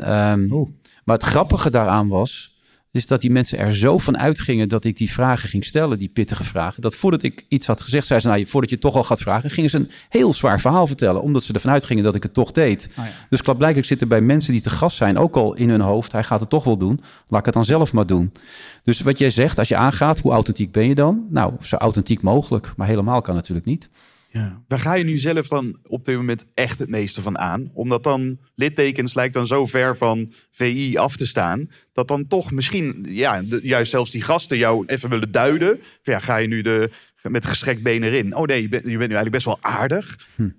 [0.53, 0.69] Oeh.
[1.05, 2.60] maar het grappige daaraan was,
[2.93, 6.09] is dat die mensen er zo van uitgingen dat ik die vragen ging stellen, die
[6.09, 6.83] pittige vragen.
[6.83, 9.51] Dat voordat ik iets had gezegd, zei ze, nou, voordat je toch al gaat vragen,
[9.51, 12.53] gingen ze een heel zwaar verhaal vertellen, omdat ze ervan uitgingen dat ik het toch
[12.53, 12.89] deed.
[12.97, 13.11] Ah, ja.
[13.29, 16.25] Dus klaarblijkelijk zitten bij mensen die te gast zijn ook al in hun hoofd, hij
[16.25, 18.33] gaat het toch wel doen, laat ik het dan zelf maar doen.
[18.85, 21.27] Dus wat jij zegt, als je aangaat, hoe authentiek ben je dan?
[21.31, 23.89] Nou, zo authentiek mogelijk, maar helemaal kan natuurlijk niet.
[24.33, 24.63] Ja.
[24.69, 27.71] Waar ga je nu zelf dan op dit moment echt het meeste van aan?
[27.75, 31.71] Omdat dan littekens lijkt dan zo ver van VI af te staan.
[31.93, 35.81] Dat dan toch misschien, ja, juist zelfs die gasten jou even willen duiden.
[36.03, 36.91] Ja, ga je nu de,
[37.23, 38.37] met gestrekt been erin?
[38.37, 40.19] Oh nee, je bent, je bent nu eigenlijk best wel aardig.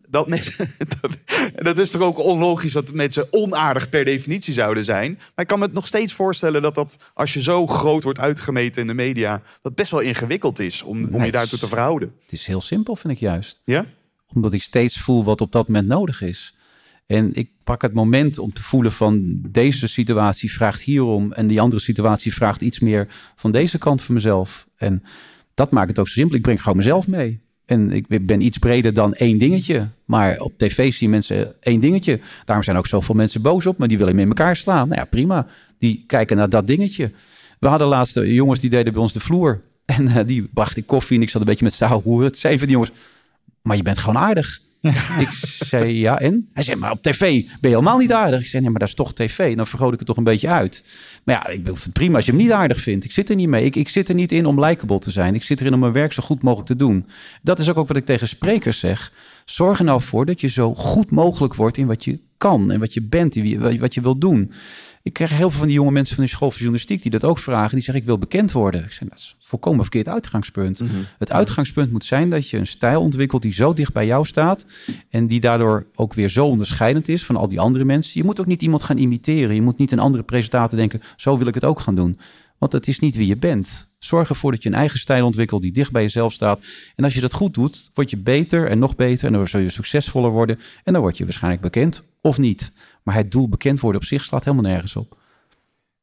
[0.09, 0.69] Dat, mensen,
[0.99, 1.17] dat,
[1.55, 5.11] dat is toch ook onlogisch dat mensen onaardig per definitie zouden zijn.
[5.11, 8.19] Maar ik kan me het nog steeds voorstellen dat dat, als je zo groot wordt
[8.19, 11.67] uitgemeten in de media, dat best wel ingewikkeld is om, om Nee, je daartoe te
[11.67, 12.13] verhouden.
[12.21, 13.61] Het is heel simpel, vind ik juist.
[13.65, 13.85] Ja?
[14.33, 16.55] Omdat ik steeds voel wat op dat moment nodig is.
[17.11, 21.61] En ik pak het moment om te voelen van deze situatie vraagt hierom en die
[21.61, 24.67] andere situatie vraagt iets meer van deze kant van mezelf.
[24.75, 25.03] En
[25.53, 26.35] dat maakt het ook zo simpel.
[26.35, 27.39] Ik breng gewoon mezelf mee.
[27.65, 29.87] En ik ben iets breder dan één dingetje.
[30.05, 32.19] Maar op tv zien mensen één dingetje.
[32.45, 34.87] Daarom zijn ook zoveel mensen boos op, maar die willen hem in elkaar slaan.
[34.87, 35.47] Nou ja, prima.
[35.77, 37.11] Die kijken naar dat dingetje.
[37.59, 39.61] We hadden laatst eh, jongens die deden bij ons de vloer.
[39.85, 42.37] En eh, die bracht ik koffie en ik zat een beetje met z'n hoe Het
[42.37, 42.91] zeven die jongens,
[43.61, 44.61] maar je bent gewoon aardig.
[45.19, 45.27] Ik
[45.59, 46.49] zei, ja, en?
[46.53, 48.39] Hij zei, maar op tv ben je helemaal niet aardig.
[48.39, 49.55] Ik zei, nee, maar dat is toch tv.
[49.55, 50.83] Dan vergroot ik het toch een beetje uit.
[51.23, 53.05] Maar ja, ik vind prima als je hem niet aardig vindt.
[53.05, 53.65] Ik zit er niet mee.
[53.65, 55.35] Ik, ik zit er niet in om likable te zijn.
[55.35, 57.05] Ik zit erin om mijn werk zo goed mogelijk te doen.
[57.41, 59.11] Dat is ook, ook wat ik tegen sprekers zeg.
[59.45, 62.71] Zorg er nou voor dat je zo goed mogelijk wordt in wat je kan.
[62.71, 64.51] En wat je bent, en wie- wat je wilt doen.
[65.03, 67.23] Ik krijg heel veel van die jonge mensen van de school van journalistiek die dat
[67.23, 67.73] ook vragen.
[67.75, 68.83] Die zeggen, ik wil bekend worden.
[68.83, 70.81] Ik zeg, dat is een volkomen verkeerd uitgangspunt.
[71.17, 74.65] Het uitgangspunt moet zijn dat je een stijl ontwikkelt die zo dicht bij jou staat.
[75.09, 78.11] En die daardoor ook weer zo onderscheidend is van al die andere mensen.
[78.13, 79.55] Je moet ook niet iemand gaan imiteren.
[79.55, 82.19] Je moet niet een andere presentator denken, zo wil ik het ook gaan doen.
[82.57, 83.93] Want het is niet wie je bent.
[83.99, 86.59] Zorg ervoor dat je een eigen stijl ontwikkelt die dicht bij jezelf staat.
[86.95, 89.27] En als je dat goed doet, word je beter en nog beter.
[89.27, 90.59] En dan zul je succesvoller worden.
[90.83, 92.73] En dan word je waarschijnlijk bekend of niet.
[93.03, 95.17] Maar het doel bekend worden op zich slaat helemaal nergens op.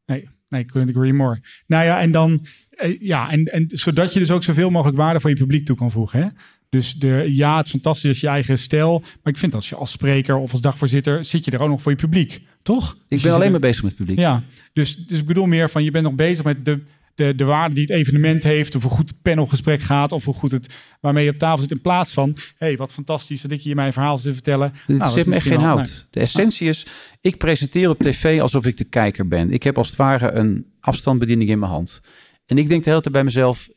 [0.06, 1.40] Nee, nee, couldn't agree more.
[1.66, 5.20] Nou ja, en dan, eh, ja, en, en zodat je dus ook zoveel mogelijk waarde
[5.20, 6.22] voor je publiek toe kan voegen.
[6.22, 6.28] Hè?
[6.68, 9.00] Dus de, ja, het is fantastisch als je eigen stijl.
[9.00, 11.82] Maar ik vind als je als spreker of als dagvoorzitter zit je er ook nog
[11.82, 12.92] voor je publiek, toch?
[12.92, 14.18] Dus Ik je ben alleen maar bezig met het publiek.
[14.18, 16.82] Ja, dus, dus ik bedoel meer van je bent nog bezig met de,
[17.18, 18.74] de, de waarde die het evenement heeft.
[18.74, 20.12] Of hoe goed het panelgesprek gaat.
[20.12, 21.70] Of hoe goed het waarmee je op tafel zit.
[21.70, 24.72] In plaats van, hé, hey, wat fantastisch dat ik je mijn verhaal zit te vertellen.
[24.86, 26.06] Het Nou, zit me echt geen hout.
[26.10, 26.86] De essentie is,
[27.20, 29.50] ik presenteer op tv alsof ik de kijker ben.
[29.50, 32.00] Ik heb als het ware een afstandsbediening in mijn hand.
[32.46, 33.68] En ik denk de hele tijd bij mezelf,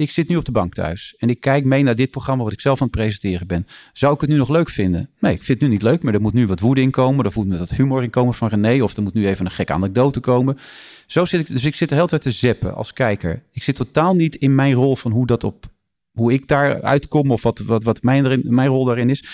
[0.00, 1.14] ik zit nu op de bank thuis.
[1.18, 3.66] En ik kijk mee naar dit programma wat ik zelf aan het presenteren ben.
[3.92, 5.10] Zou ik het nu nog leuk vinden?
[5.18, 7.24] Nee, ik vind het nu niet leuk, maar er moet nu wat woede in komen.
[7.24, 8.82] Er moet wat humor in komen van René.
[8.82, 10.58] Of er moet nu even een gekke anekdote komen.
[11.06, 13.42] Zo zit ik, dus ik zit de hele tijd te zeppen als kijker.
[13.52, 15.68] Ik zit totaal niet in mijn rol van hoe dat op
[16.10, 19.24] hoe ik daar uitkom of wat, wat, wat mijn, mijn rol daarin is.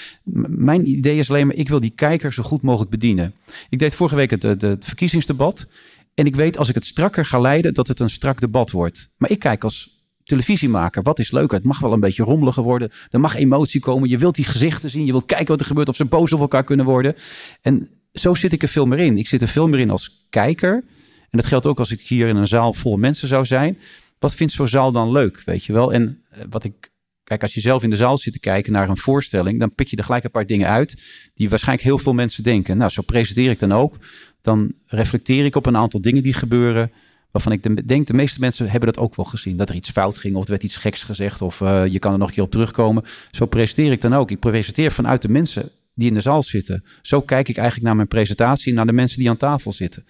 [0.49, 3.35] Mijn idee is alleen maar, ik wil die kijker zo goed mogelijk bedienen.
[3.69, 5.67] Ik deed vorige week het, het verkiezingsdebat.
[6.15, 9.09] En ik weet als ik het strakker ga leiden, dat het een strak debat wordt.
[9.19, 9.96] Maar ik kijk als
[10.27, 11.51] televisiemaker, wat is leuk?
[11.51, 12.91] Het mag wel een beetje rommeliger worden.
[13.11, 14.09] Er mag emotie komen.
[14.09, 15.05] Je wilt die gezichten zien.
[15.05, 15.89] Je wilt kijken wat er gebeurt.
[15.89, 17.15] Of ze boos op elkaar kunnen worden.
[17.63, 19.19] En zo zit ik er veel meer in.
[19.19, 20.85] Ik zit er veel meer in als kijker.
[21.31, 23.79] En dat geldt ook als ik hier in een zaal vol mensen zou zijn.
[24.19, 25.93] Wat vindt zo'n zaal dan leuk, weet je wel?
[25.93, 26.91] En eh, wat ik
[27.25, 29.89] kijk, als je zelf in de zaal zit te kijken naar een voorstelling, dan pik
[29.89, 31.03] je er gelijk een paar dingen uit
[31.35, 32.77] die waarschijnlijk heel veel mensen denken.
[32.77, 33.97] Nou, zo presenteer ik dan ook.
[34.41, 36.93] Dan reflecteer ik op een aantal dingen die gebeuren.
[37.37, 39.57] Waarvan ik de- denk, de meeste mensen hebben dat ook wel gezien.
[39.57, 42.13] Dat er iets fout ging of er werd iets geks gezegd of eh, je kan
[42.13, 43.05] er nog een keer op terugkomen.
[43.31, 44.31] Zo presenteer ik dan ook.
[44.31, 46.85] Ik presenteer vanuit de mensen die in de zaal zitten.
[47.03, 50.07] Zo kijk ik eigenlijk naar mijn presentatie en naar de mensen die aan tafel zitten.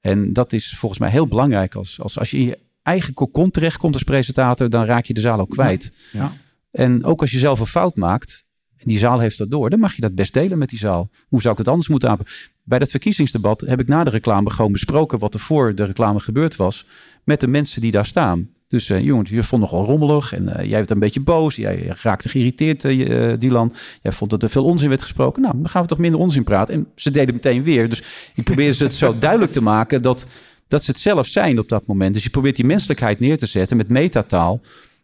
[0.00, 1.74] En dat is volgens mij heel belangrijk.
[1.74, 5.20] Als, als, als je in je eigen kokon terechtkomt als presentator, dan raak je de
[5.20, 5.92] zaal ook kwijt.
[6.12, 6.32] Ja.
[6.70, 8.44] En ook als je zelf een fout maakt,
[8.76, 11.10] en die zaal heeft dat door, dan mag je dat best delen met die zaal.
[11.28, 12.34] Hoe zou ik het anders moeten aanpakken?
[12.66, 16.20] Bij dat verkiezingsdebat heb ik na de reclame gewoon besproken wat er voor de reclame
[16.20, 16.86] gebeurd was
[17.24, 18.48] met de mensen die daar staan.
[18.68, 21.56] Dus eh, jongens, je vond nogal rommelig en eh, jij werd een beetje boos.
[21.56, 23.72] Jij raakte geïrriteerd, eh, Dylan.
[24.02, 25.42] Jij vond dat er veel onzin werd gesproken.
[25.42, 26.74] Nou, dan gaan we toch minder onzin praten.
[26.74, 27.88] En ze deden meteen weer.
[27.88, 28.02] Dus
[28.34, 30.26] ik probeer ze het zo duidelijk te maken dat,
[30.68, 32.14] dat ze het zelf zijn op dat moment.
[32.14, 34.60] Dus je probeert die menselijkheid neer te zetten met metataal.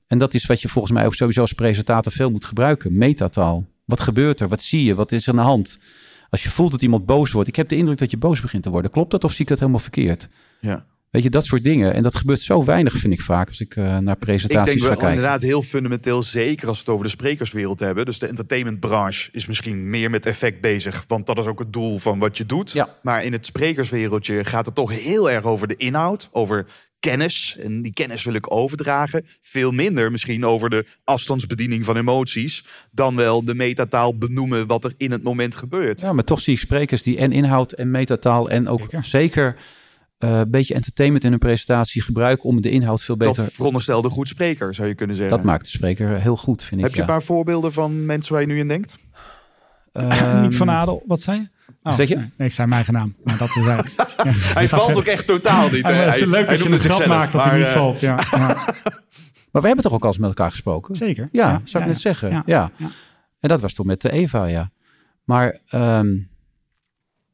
[0.07, 2.99] En dat is wat je volgens mij ook sowieso als presentator veel moet gebruiken.
[2.99, 3.67] Metataal.
[3.85, 4.49] Wat gebeurt er?
[4.49, 4.95] Wat zie je?
[4.95, 5.79] Wat is er aan de hand?
[6.31, 7.49] Als je voelt dat iemand boos wordt.
[7.49, 8.91] Ik heb de indruk dat je boos begint te worden.
[8.91, 10.29] Klopt dat of zie ik dat helemaal verkeerd?
[10.61, 10.87] Ja.
[11.11, 11.95] Weet je, dat soort dingen.
[11.95, 14.79] En dat gebeurt zo weinig, vind ik vaak, als ik eh, naar Ik presentaties denk
[14.81, 15.15] ga wel kijken.
[15.17, 18.05] inderdaad heel fundamenteel, zeker als we het over de sprekerswereld hebben.
[18.05, 21.99] Dus de entertainmentbranche is misschien meer met effect bezig, want dat is ook het doel
[21.99, 22.71] van wat je doet.
[22.73, 22.97] Ja.
[23.03, 26.67] Maar in het sprekerswereldje gaat het toch heel erg over de inhoud, over
[27.01, 27.57] kennis.
[27.63, 29.25] En die kennis wil ik overdragen.
[29.41, 34.95] Veel minder misschien over de afstandsbediening van emoties, dan wel de metataal benoemen wat er
[34.97, 36.01] in het moment gebeurt.
[36.01, 39.05] Ja, maar toch zie ik sprekers die en inhoud en metataal en ook Zeker.
[39.05, 39.57] zeker
[40.21, 43.37] eh, een beetje entertainment in hun presentatie gebruiken om de inhoud veel beter...
[43.37, 45.37] Dat veronderstelde goed spreker, zou je kunnen zeggen.
[45.37, 46.87] Dat maakt de spreker heel goed, vind ik.
[46.87, 48.99] Heb je een paar voorbeelden van mensen waar je nu in denkt?
[50.43, 51.49] Niek van Adel, wat zei je?
[51.83, 52.17] Oh, Zeg je?
[52.17, 53.15] Nee, nee, ik zei mijn eigen naam.
[53.25, 53.95] Maar dat is eigenlijk.
[54.55, 55.87] Hij valt ook echt totaal niet.
[55.87, 55.93] Hè?
[55.93, 57.61] maar het is Hij- leuk hij als je een grap zichzelf, maakt dat hij maar,
[57.61, 58.01] niet eh, valt.
[58.11, 58.15] Ja,
[59.51, 60.95] Maar we hebben toch ook al eens met elkaar gesproken?
[60.97, 61.29] zeker.
[61.33, 62.31] Ja, zou ik ja, net zeggen.
[62.31, 62.43] Ja.
[62.47, 62.91] Ja, ja.
[63.41, 64.71] En dat was toen met de Eva, ja.
[65.25, 66.09] Maar ehm,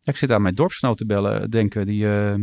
[0.03, 1.87] ik zit aan mijn dorpsgenoot te bellen, denken.
[1.87, 2.41] Die, ehm,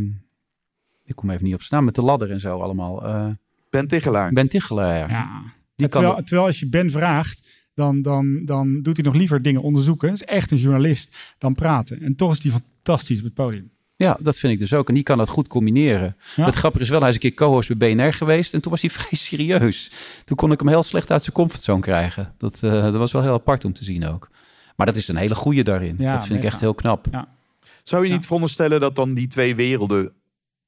[1.04, 3.04] ik kom even niet op zijn naam, met de ladder en zo allemaal.
[3.04, 3.26] Eh
[3.70, 4.32] Ben Tichelaar.
[4.32, 5.08] ben Tichelaar, ja.
[5.08, 5.40] Ja.
[5.76, 9.42] Die kan terwijl, terwijl als je Ben vraagt, dan, dan, dan doet hij nog liever
[9.42, 10.12] dingen onderzoeken.
[10.12, 12.00] is echt een journalist dan praten.
[12.02, 13.70] En toch is hij fantastisch op het podium.
[13.96, 14.88] Ja, dat vind ik dus ook.
[14.88, 16.16] En die kan dat goed combineren.
[16.36, 16.44] Ja.
[16.44, 18.54] Het grappige is wel, hij is een keer co-host bij BNR geweest.
[18.54, 19.90] En toen was hij vrij serieus.
[20.24, 22.34] Toen kon ik hem heel slecht uit zijn comfortzone krijgen.
[22.38, 24.30] Dat, eh, dat was wel heel apart om te zien ook.
[24.76, 25.94] Maar dat is een hele goeie daarin.
[25.98, 27.06] Ja, dat vind ik echt heel knap.
[27.82, 28.14] Zou je Ja.
[28.14, 30.12] niet veronderstellen dat dan die twee werelden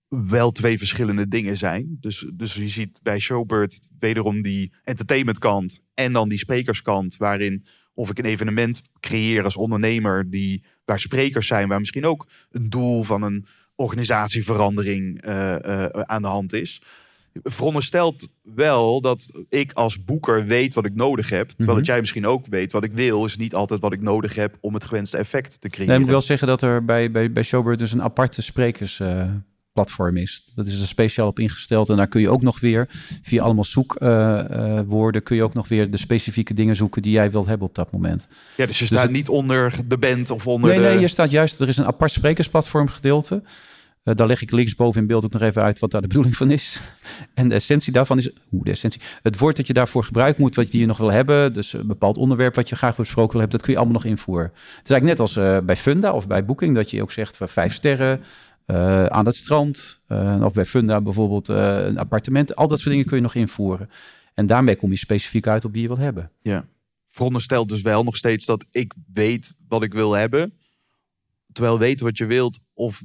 [0.08, 1.96] wel twee verschillende dingen zijn?
[2.00, 7.64] Dus, dus je ziet bij Showbird wederom die entertainmentkant en dan die sprekerskant, waarin
[7.94, 12.70] of ik een evenement creëer als ondernemer die, waar sprekers zijn, waar misschien ook een
[12.70, 16.82] doel van een organisatieverandering eh, eh, aan de hand is.
[17.42, 21.48] Veronderstelt wel dat ik als boeker weet wat ik nodig heb.
[21.48, 21.78] Terwijl Mhm.
[21.78, 24.56] dat jij misschien ook weet wat ik wil, is niet altijd wat ik nodig heb
[24.60, 25.94] om het gewenste effect te creëren.
[25.94, 28.42] Nee, ik wel zeggen dat er bij, bij, bij Showbird dus een aparte
[29.76, 30.42] sprekersplatform is.
[30.54, 31.88] Dat is er speciaal op ingesteld.
[31.88, 32.88] En daar kun je ook nog weer,
[33.22, 37.46] via allemaal zoekwoorden, kun je ook nog weer de specifieke dingen zoeken die jij wilt
[37.46, 38.28] hebben op dat moment.
[38.56, 40.84] Ja, dus je Dus staat niet onder de band of onder Nee, de...
[40.84, 43.42] nee, je staat juist, er is een apart sprekersplatform gedeelte.
[44.06, 46.36] Eh, daar leg ik linksboven in beeld ook nog even uit wat daar de bedoeling
[46.36, 46.80] van is.
[47.34, 50.54] En de essentie daarvan is, hoe de essentie, het woord dat je daarvoor gebruikt moet,
[50.54, 53.40] wat je hier nog wil hebben, dus een bepaald onderwerp wat je graag besproken wil
[53.40, 54.46] hebben, dat kun je allemaal nog invoeren.
[54.46, 57.36] Het is eigenlijk net als eh, bij Funda of bij Booking, dat je ook zegt
[57.36, 58.22] van vijf sterren,
[58.66, 62.90] eh, aan het strand, eh, of bij Funda bijvoorbeeld eh, een appartement, al dat soort
[62.90, 63.90] dingen kun je nog invoeren.
[64.34, 66.30] En daarmee kom je specifiek uit op wie je wilt hebben.
[67.08, 70.52] Veronderstelt dus wel nog steeds dat ik weet wat ik wil hebben.
[71.52, 73.02] Terwijl weten wat je wilt of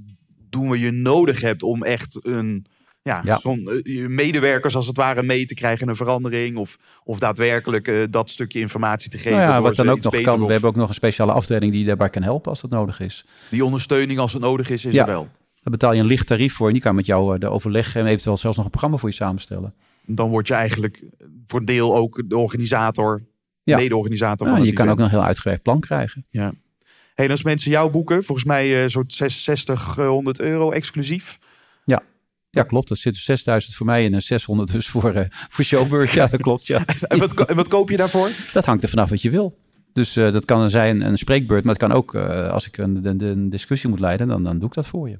[0.49, 2.65] doen wat je nodig hebt om echt een...
[3.03, 3.37] Ja, Ja.
[3.39, 6.57] zo'n, je medewerkers als het ware mee te krijgen in een verandering.
[6.57, 9.37] Of, of daadwerkelijk dat stukje informatie te geven.
[9.37, 11.85] Nou ja, wat dan ook nog kan, we hebben ook nog een speciale afdeling die
[11.85, 13.25] daarbij kan helpen als dat nodig is.
[13.49, 15.01] Die ondersteuning als het nodig is, is Ja.
[15.01, 15.29] er wel.
[15.61, 18.01] Daar betaal je een licht tarief voor en die kan met jou eh, de overleggen
[18.01, 19.73] en eventueel zelfs nog een programma voor je samenstellen.
[20.05, 21.03] Dan word je eigenlijk
[21.47, 23.21] voor een deel ook de organisator,
[23.63, 23.77] Ja.
[23.77, 25.11] mede-organisator Ja, van je kan ook event.
[25.11, 26.25] een heel uitgewerkt plan krijgen.
[26.31, 31.39] Hey, en als mensen jou boeken, volgens mij eh zo'n 60, 100 euro exclusief.
[32.53, 32.87] Ja, klopt.
[32.87, 36.11] Dat zit dus 6000 voor mij en een 600 dus voor, eh voor Showbird.
[36.11, 36.67] Ja, dat klopt.
[36.67, 36.85] Ja.
[37.07, 38.29] En wat, en wat koop je daarvoor?
[38.53, 39.57] Dat hangt er vanaf wat je wil.
[39.93, 43.01] Dus eh, dat kan zijn een spreekbeurt, maar het kan ook, eh, als ik een,
[43.17, 45.19] de- een discussie moet leiden, dan, dan doe ik dat voor je.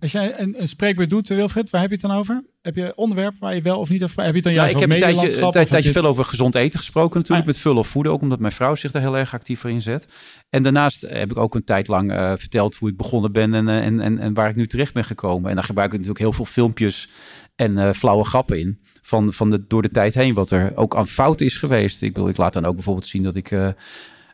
[0.00, 2.44] Als jij een, een spreekbeurt doet, Wilfried, waar heb je het dan over?
[2.62, 4.22] Heb je onderwerpen waar je wel of niet over...
[4.22, 6.54] Heb je dan Ja, juist ik heb een tijdje, een tijdje je veel over gezond
[6.54, 7.48] eten gesproken natuurlijk.
[7.48, 8.12] Ah, Met vullen of voeden.
[8.12, 10.08] Ook omdat mijn vrouw zich daar heel erg actief voor inzet.
[10.50, 13.54] En daarnaast heb ik ook een tijd lang eh, verteld hoe ik begonnen ben.
[13.54, 15.48] En, eh, en, en, en waar ik nu terecht ben gekomen.
[15.48, 17.08] En daar gebruik ik natuurlijk heel veel filmpjes
[17.56, 18.80] en eh, flauwe grappen in.
[19.02, 20.34] Van, van de, door de tijd heen.
[20.34, 22.02] Wat er ook aan fout is geweest.
[22.02, 23.50] Ik, bedoel, ik laat dan ook bijvoorbeeld zien dat ik...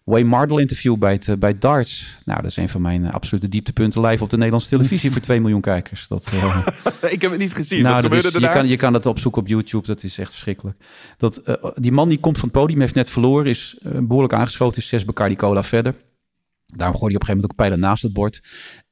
[0.04, 2.16] Wayne Mardell interview bij, het, eh, bij Darts.
[2.24, 5.20] Nou, dat is een van mijn eh, absolute dieptepunten live op de Nederlandse televisie voor
[5.20, 6.08] 2 miljoen kijkers.
[6.08, 6.66] Dat, eh,
[7.12, 7.82] ik heb het niet gezien.
[7.82, 9.86] nou, dat is, je, kan, je kan het opzoeken op YouTube.
[9.86, 10.76] Dat is echt verschrikkelijk.
[11.16, 11.42] Dat,
[11.74, 14.88] die man die komt van het podium, heeft net verloren, is eh, behoorlijk aangeschoten, is
[14.88, 15.94] zes Bacardi Cola verder.
[16.66, 18.42] Daarom gooide hij op een gegeven moment ook pijlen naast het bord.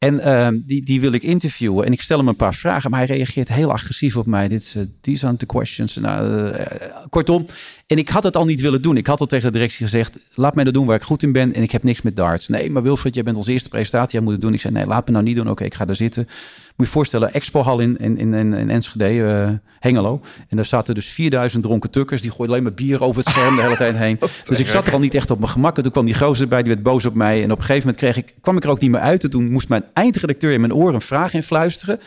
[0.02, 1.86] En ehm, die, die wil ik interviewen.
[1.86, 4.48] En ik stel hem een paar vragen, maar hij reageert heel agressief op mij.
[4.48, 5.96] Dit, eh, these aren't the questions.
[5.96, 7.46] Nou, eh, eh, kortom,
[7.92, 8.96] en ik had het al niet willen doen.
[8.96, 11.32] Ik had al tegen de directie gezegd, laat mij dat doen waar ik goed in
[11.32, 11.54] ben.
[11.54, 12.48] En ik heb niks met darts.
[12.48, 14.12] Nee, maar Wilfred, jij bent onze eerste presentatie.
[14.12, 14.54] Jij moet het doen.
[14.54, 15.50] Ik zei, nee, laat me nou niet doen.
[15.50, 16.28] Oké, ik ga daar zitten.
[16.76, 20.20] Moet je voorstellen, Expo-hal in, in, in, in Enschede, Hengelo.
[20.48, 22.20] En daar zaten dus 4000 dronken tukkers.
[22.20, 24.18] Die gooiden alleen maar bier over het scherm de hele tijd heen.
[24.48, 25.76] Dus ik zat er al niet echt op mijn gemak.
[25.76, 27.42] En toen kwam die gozer erbij, die werd boos op mij.
[27.42, 29.24] En op een gegeven moment kreeg ik, kwam ik er ook niet meer uit.
[29.24, 32.00] En toen moest mijn eindredacteur in mijn oor een vraag influisteren.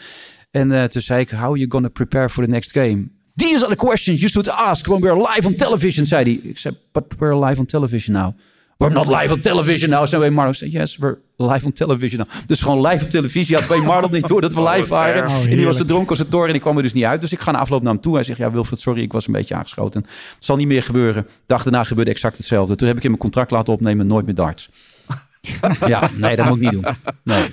[0.52, 3.08] En eh, toen zei ik, how are you gonna prepare for the next game?
[3.36, 6.50] These are the questions you should ask when we're live on television, zei hij.
[6.50, 8.34] Ik zei, but we're live on television now.
[8.78, 12.28] We're not live on television now, zei Wayne zei, yes, we're live on television now.
[12.48, 15.28] Dus gewoon live op televisie had Wayne Mardell niet door dat we Oh, live waren.
[15.28, 17.04] Oh, en die was te dronken als het toren en ik kwam er dus niet
[17.04, 17.22] uit.
[17.22, 18.16] Dus ik ga na afloop naar hem toe.
[18.16, 20.02] Hij zegt, ja Wilfred, sorry, ik was een beetje aangeschoten.
[20.02, 21.24] Het zal niet meer gebeuren.
[21.24, 22.76] De dag daarna gebeurde exact hetzelfde.
[22.76, 24.70] Toen heb ik in mijn contract laten opnemen, nooit meer darts.
[25.88, 26.86] ja, nee, dat moet ik niet doen.
[27.24, 27.50] Nee,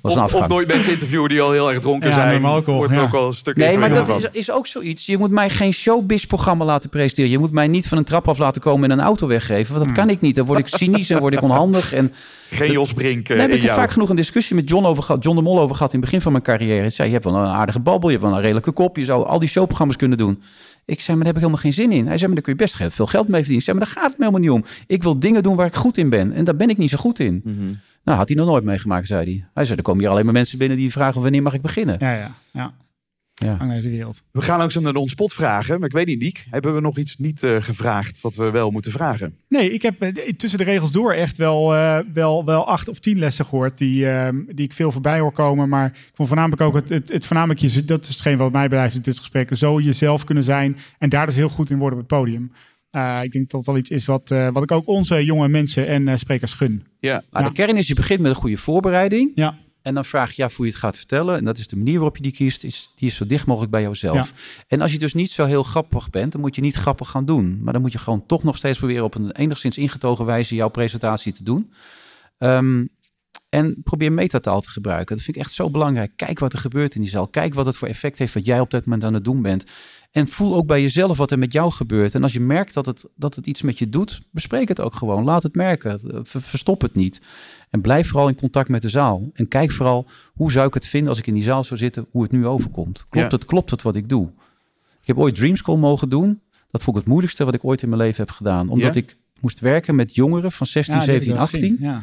[0.00, 2.44] was een Of, nooit mensen interviewen die al heel erg dronken Ja, zijn.
[2.44, 3.06] alcohol, Wordt er ja.
[3.06, 5.06] ook al een stuk Nee, maar dat is, is ook zoiets.
[5.06, 7.30] Je moet mij geen showbiz-programma laten presenteren.
[7.30, 9.74] Je moet mij niet van een trap af laten komen en een auto weggeven.
[9.74, 10.36] Want dat kan ik niet.
[10.36, 11.92] Dan word ik cynisch en word ik onhandig.
[11.92, 12.12] En.
[12.50, 15.02] Geen Jos Brink eh, daar heb in ik vaak genoeg een discussie met John over
[15.02, 15.24] gehad.
[15.24, 16.80] John de Mol over gehad in het begin van mijn carrière.
[16.80, 18.08] Hij zei, je hebt wel een aardige babbel.
[18.08, 18.96] Je hebt wel een redelijke kop.
[18.96, 20.42] Je zou al die showprogramma's kunnen doen.
[20.84, 22.06] Ik zei, maar daar heb ik helemaal geen zin in.
[22.06, 23.58] Hij zei, maar daar kun je best heel veel geld mee verdienen.
[23.58, 24.84] Ik zei, maar daar gaat het me helemaal niet om.
[24.86, 26.32] Ik wil dingen doen waar ik goed in ben.
[26.32, 27.40] En daar ben ik niet zo goed in.
[27.44, 27.72] Mhm.
[28.04, 29.46] Nou, had hij nog nooit meegemaakt, zei hij.
[29.54, 31.96] Hij zei, er komen hier alleen maar mensen binnen die vragen wanneer mag ik beginnen.
[31.98, 32.72] Ja, ja, ja.
[33.34, 33.56] Ja.
[33.56, 34.22] Hang naar de wereld.
[34.30, 35.78] We gaan langzaam naar de ontspot vragen.
[35.78, 36.46] Maar ik weet niet, Niek.
[36.50, 39.36] Hebben we nog iets niet eh, gevraagd wat we wel moeten vragen?
[39.48, 42.98] Nee, ik heb eh, tussen de regels door echt wel, eh, wel, wel acht of
[42.98, 45.68] tien lessen gehoord die, ehm, die ik veel voorbij hoor komen.
[45.68, 48.68] Maar ik vond voornamelijk ook het, het, het voornamelijk, je, dat is hetgeen wat mij
[48.68, 51.98] blijft in dit gesprek, zo jezelf kunnen zijn en daar dus heel goed in worden
[51.98, 52.52] op het podium.
[52.90, 55.48] Eh, ik denk dat dat wel iets is wat, eh, wat ik ook onze jonge
[55.48, 56.86] mensen en eh, sprekers gun.
[57.00, 57.22] Ja.
[57.30, 57.48] Maar Ja.
[57.48, 59.30] de kern is, je begint met een goede voorbereiding.
[59.34, 61.36] Ja, En dan vraag je af hoe je het gaat vertellen.
[61.36, 62.64] En dat is de manier waarop je die kiest.
[62.64, 64.14] Is, die is zo dicht mogelijk bij jouzelf.
[64.28, 64.34] Ja.
[64.68, 67.24] En als je dus niet zo heel grappig bent, dan moet je niet grappig gaan
[67.24, 67.58] doen.
[67.62, 70.68] Maar dan moet je gewoon toch nog steeds proberen op een enigszins ingetogen wijze jouw
[70.68, 71.72] presentatie te doen.
[72.38, 72.84] Ehm,
[73.48, 75.16] en probeer metataal te gebruiken.
[75.16, 76.12] Dat vind ik echt zo belangrijk.
[76.16, 77.28] Kijk wat er gebeurt in die zaal.
[77.28, 79.64] Kijk wat het voor effect heeft wat jij op dat moment aan het doen bent.
[80.10, 82.14] En voel ook bij jezelf wat er met jou gebeurt.
[82.14, 84.94] En als je merkt dat het, dat het iets met je doet, bespreek het ook
[84.94, 85.24] gewoon.
[85.24, 86.00] Laat het merken.
[86.26, 87.20] Ver- Verstop het niet.
[87.72, 89.30] En blijf vooral in contact met de zaal.
[89.32, 92.06] En kijk vooral, hoe zou ik het vinden als ik in die zaal zou zitten,
[92.10, 93.06] hoe het nu overkomt.
[93.08, 93.36] Klopt, Ja.
[93.38, 94.26] het, klopt het wat ik doe?
[95.00, 96.40] Ik heb ooit Dream School mogen doen.
[96.70, 98.68] Dat vond ik het moeilijkste wat ik ooit in mijn leven heb gedaan.
[98.68, 99.00] Omdat Ja?
[99.00, 102.02] ik moest werken met jongeren van 16, Ja, die heb ik 17, wel 18 gezien.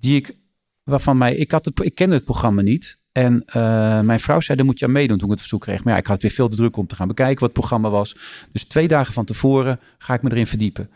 [0.00, 0.36] die ik,
[0.82, 2.98] waarvan mij, ik, had het, ik kende het programma niet.
[3.12, 5.84] En eh, mijn vrouw zei, daar moet je aan meedoen toen ik het verzoek kreeg.
[5.84, 7.90] Maar ja, ik had weer veel te druk om te gaan bekijken wat het programma
[7.90, 8.16] was.
[8.52, 10.90] Dus twee dagen van tevoren ga ik me erin verdiepen.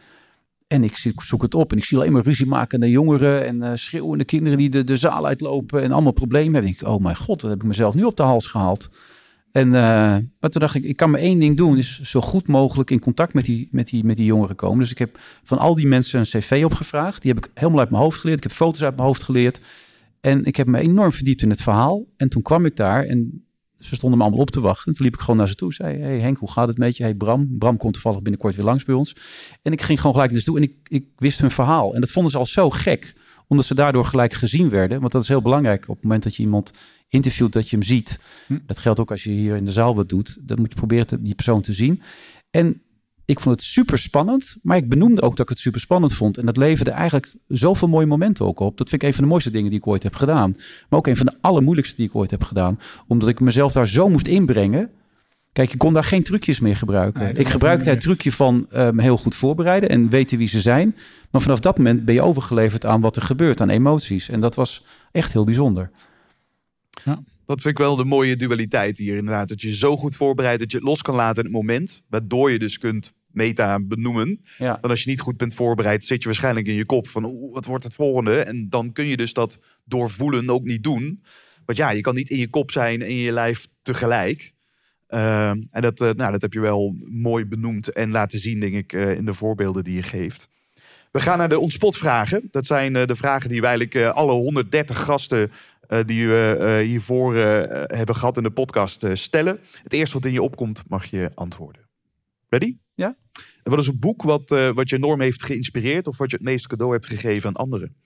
[0.72, 3.70] En ik zoek het op en ik zie alleen maar ruzie makende jongeren en eh,
[3.74, 6.70] schreeuwende kinderen die de, de zaal uitlopen en allemaal problemen hebben.
[6.70, 8.90] Ik oh mijn god, wat heb ik mezelf nu op de hals gehaald.
[9.52, 9.72] En uh,
[10.40, 13.00] maar toen dacht ik, ik kan maar één ding doen, is zo goed mogelijk in
[13.00, 14.78] contact met die, met, die, met die jongeren komen.
[14.78, 17.22] Dus ik heb van al die mensen een cv opgevraagd.
[17.22, 18.38] Die heb ik helemaal uit mijn hoofd geleerd.
[18.38, 19.60] Ik heb foto's uit mijn hoofd geleerd.
[20.20, 22.04] En ik heb me enorm verdiept in het verhaal.
[22.16, 23.44] En toen kwam ik daar en
[23.80, 24.86] ze stonden me allemaal op te wachten.
[24.86, 25.74] En toen liep ik gewoon naar ze toe.
[25.74, 27.02] Zei, hey Henk, hoe gaat het met je?
[27.02, 27.58] Hey Bram.
[27.58, 29.16] Bram komt toevallig binnenkort weer langs bij ons.
[29.62, 31.94] En ik ging gewoon gelijk naar ze toe en ik, ik wist hun verhaal.
[31.94, 33.14] En dat vonden ze al zo gek.
[33.46, 35.00] Omdat ze daardoor gelijk gezien werden.
[35.00, 35.88] Want dat is heel belangrijk.
[35.88, 36.72] Op het moment dat je iemand
[37.08, 38.18] interviewt, dat je hem ziet.
[38.46, 38.58] Hm.
[38.66, 40.38] Dat geldt ook als je hier in de zaal wat doet.
[40.48, 42.02] Dan moet je proberen te, die persoon te zien.
[42.50, 42.82] En
[43.30, 44.56] ik vond het super spannend.
[44.62, 46.38] Maar ik benoemde ook dat ik het super spannend vond.
[46.38, 48.78] En dat leverde eigenlijk zoveel mooie momenten ook op.
[48.78, 50.56] Dat vind ik een van de mooiste dingen die ik ooit heb gedaan.
[50.88, 52.80] Maar ook een van de allermoeilijkste die ik ooit heb gedaan.
[53.06, 54.90] Omdat ik mezelf daar zo moest inbrengen.
[55.52, 57.22] Kijk, ik kon daar geen trucjes meer gebruiken.
[57.22, 60.96] Nee, ik gebruikte het trucje van me heel goed voorbereiden en weten wie ze zijn.
[61.30, 64.28] Maar vanaf dat moment ben je overgeleverd aan wat er gebeurt, aan emoties.
[64.28, 65.90] En dat was echt heel bijzonder.
[67.04, 67.22] Ja.
[67.46, 69.48] Dat vind ik wel de mooie dualiteit hier inderdaad.
[69.48, 72.02] Dat je je zo goed voorbereidt dat je het los kan laten in het moment.
[72.08, 74.44] Waardoor je dus kunt meta benoemen.
[74.58, 74.78] Ja.
[74.80, 77.54] Want als je niet goed bent voorbereid, zit je waarschijnlijk in je kop van oeh,
[77.54, 78.40] wat wordt het volgende?
[78.40, 81.22] En dan kun je dus dat doorvoelen ook niet doen.
[81.64, 84.54] Want ja, je kan niet in je kop zijn en in je lijf tegelijk.
[85.10, 88.74] Ehm, en dat, eh, nou, dat heb je wel mooi benoemd en laten zien, denk
[88.74, 90.48] ik, eh, in de voorbeelden die je geeft.
[91.10, 92.48] We gaan naar de ontspotvragen.
[92.50, 95.52] Dat zijn eh, de vragen die we eigenlijk alle 130 gasten
[96.06, 99.60] die we hiervoor hebben gehad in de podcast stellen.
[99.82, 101.89] Het eerste wat in je opkomt, mag je antwoorden.
[102.50, 102.76] Ready?
[102.94, 103.16] Ja.
[103.62, 106.36] En wat is een boek wat, eh, wat je enorm heeft geïnspireerd of wat je
[106.36, 107.96] het meest cadeau hebt gegeven aan anderen?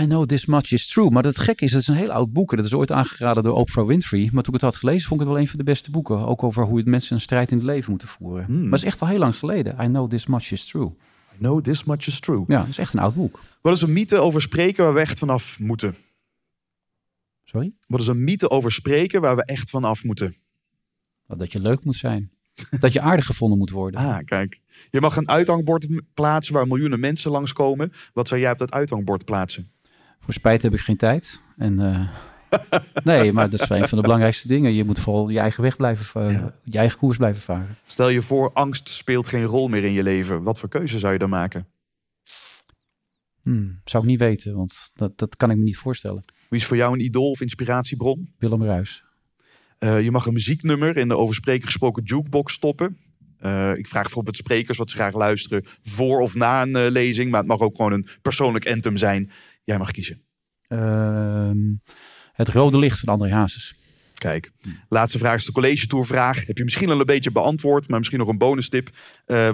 [0.00, 1.10] I know this much is true.
[1.10, 2.50] Maar het gekke is, het is een heel oud boek.
[2.50, 4.30] En dat is ooit aangeraden door Oprah Winfrey.
[4.32, 6.26] Maar toen ik het had gelezen, vond ik het wel een van de beste boeken.
[6.26, 8.44] Ook over hoe mensen een strijd in het leven moeten voeren.
[8.44, 8.62] Hmm.
[8.62, 9.76] Maar het is echt al heel lang geleden.
[9.80, 10.86] I know this much is true.
[11.34, 12.44] I know this much is true.
[12.46, 13.40] Ja, het is echt een oud boek.
[13.60, 15.96] Wat is een mythe over spreken waar we echt vanaf moeten?
[17.44, 17.72] Sorry?
[17.86, 20.36] Wat is een mythe over spreken waar we echt vanaf moeten?
[21.26, 22.30] Dat je leuk moet zijn.
[22.80, 24.00] Dat je aardig gevonden moet worden.
[24.00, 24.60] Ah, kijk.
[24.90, 27.92] Je mag een uithangbord plaatsen waar miljoenen mensen langskomen.
[28.12, 29.70] Wat zou jij op dat uithangbord plaatsen?
[30.20, 31.40] Voor spijt heb ik geen tijd.
[31.56, 32.08] En, eh,
[33.04, 34.72] nee, maar dat is een van de belangrijkste dingen.
[34.72, 36.54] Je moet vooral je eigen weg blijven, Ja.
[36.64, 37.76] je eigen koers blijven varen.
[37.86, 40.42] Stel je voor, angst speelt geen rol meer in je leven.
[40.42, 41.66] Wat voor keuze zou je dan maken?
[43.42, 46.24] Hmm, zou ik niet weten, want dat, dat kan ik me niet voorstellen.
[46.48, 48.34] Wie is voor jou een idool of inspiratiebron?
[48.38, 49.04] Willem Ruis.
[49.78, 52.98] Eh, je mag een muzieknummer in de over spreker gesproken jukebox stoppen.
[53.38, 57.30] Eh, ik vraag bijvoorbeeld sprekers wat ze graag luisteren voor of na een eh, lezing.
[57.30, 59.30] Maar het mag ook gewoon een persoonlijk anthem zijn.
[59.64, 60.22] Jij mag kiezen.
[60.66, 61.58] Ehm,
[62.32, 63.74] het rode licht van André Hazes.
[64.14, 64.52] Kijk,
[64.88, 66.46] laatste vraag is de college tour vraag.
[66.46, 68.90] Heb je misschien al een beetje beantwoord, maar misschien nog een bonus tip.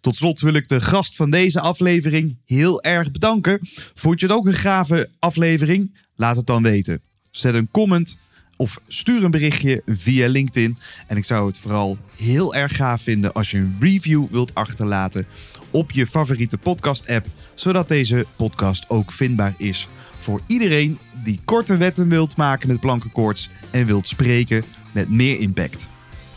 [0.00, 3.58] Tot slot wil ik de gast van deze aflevering heel erg bedanken.
[3.94, 5.98] Vond je het ook een gave aflevering?
[6.14, 7.00] Laat het dan weten.
[7.30, 8.16] Zet een comment
[8.56, 10.78] of stuur een berichtje via LinkedIn.
[11.06, 15.26] En ik zou het vooral heel erg gaaf vinden als je een review wilt achterlaten
[15.70, 19.88] op je favoriete podcast-app, zodat deze podcast ook vindbaar is
[20.18, 25.88] voor iedereen die korte wetten wilt maken met plankenkoorts en wilt spreken met meer impact.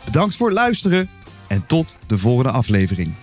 [0.04, 1.08] Bedankt voor het luisteren
[1.48, 3.14] en tot de volgende aflevering.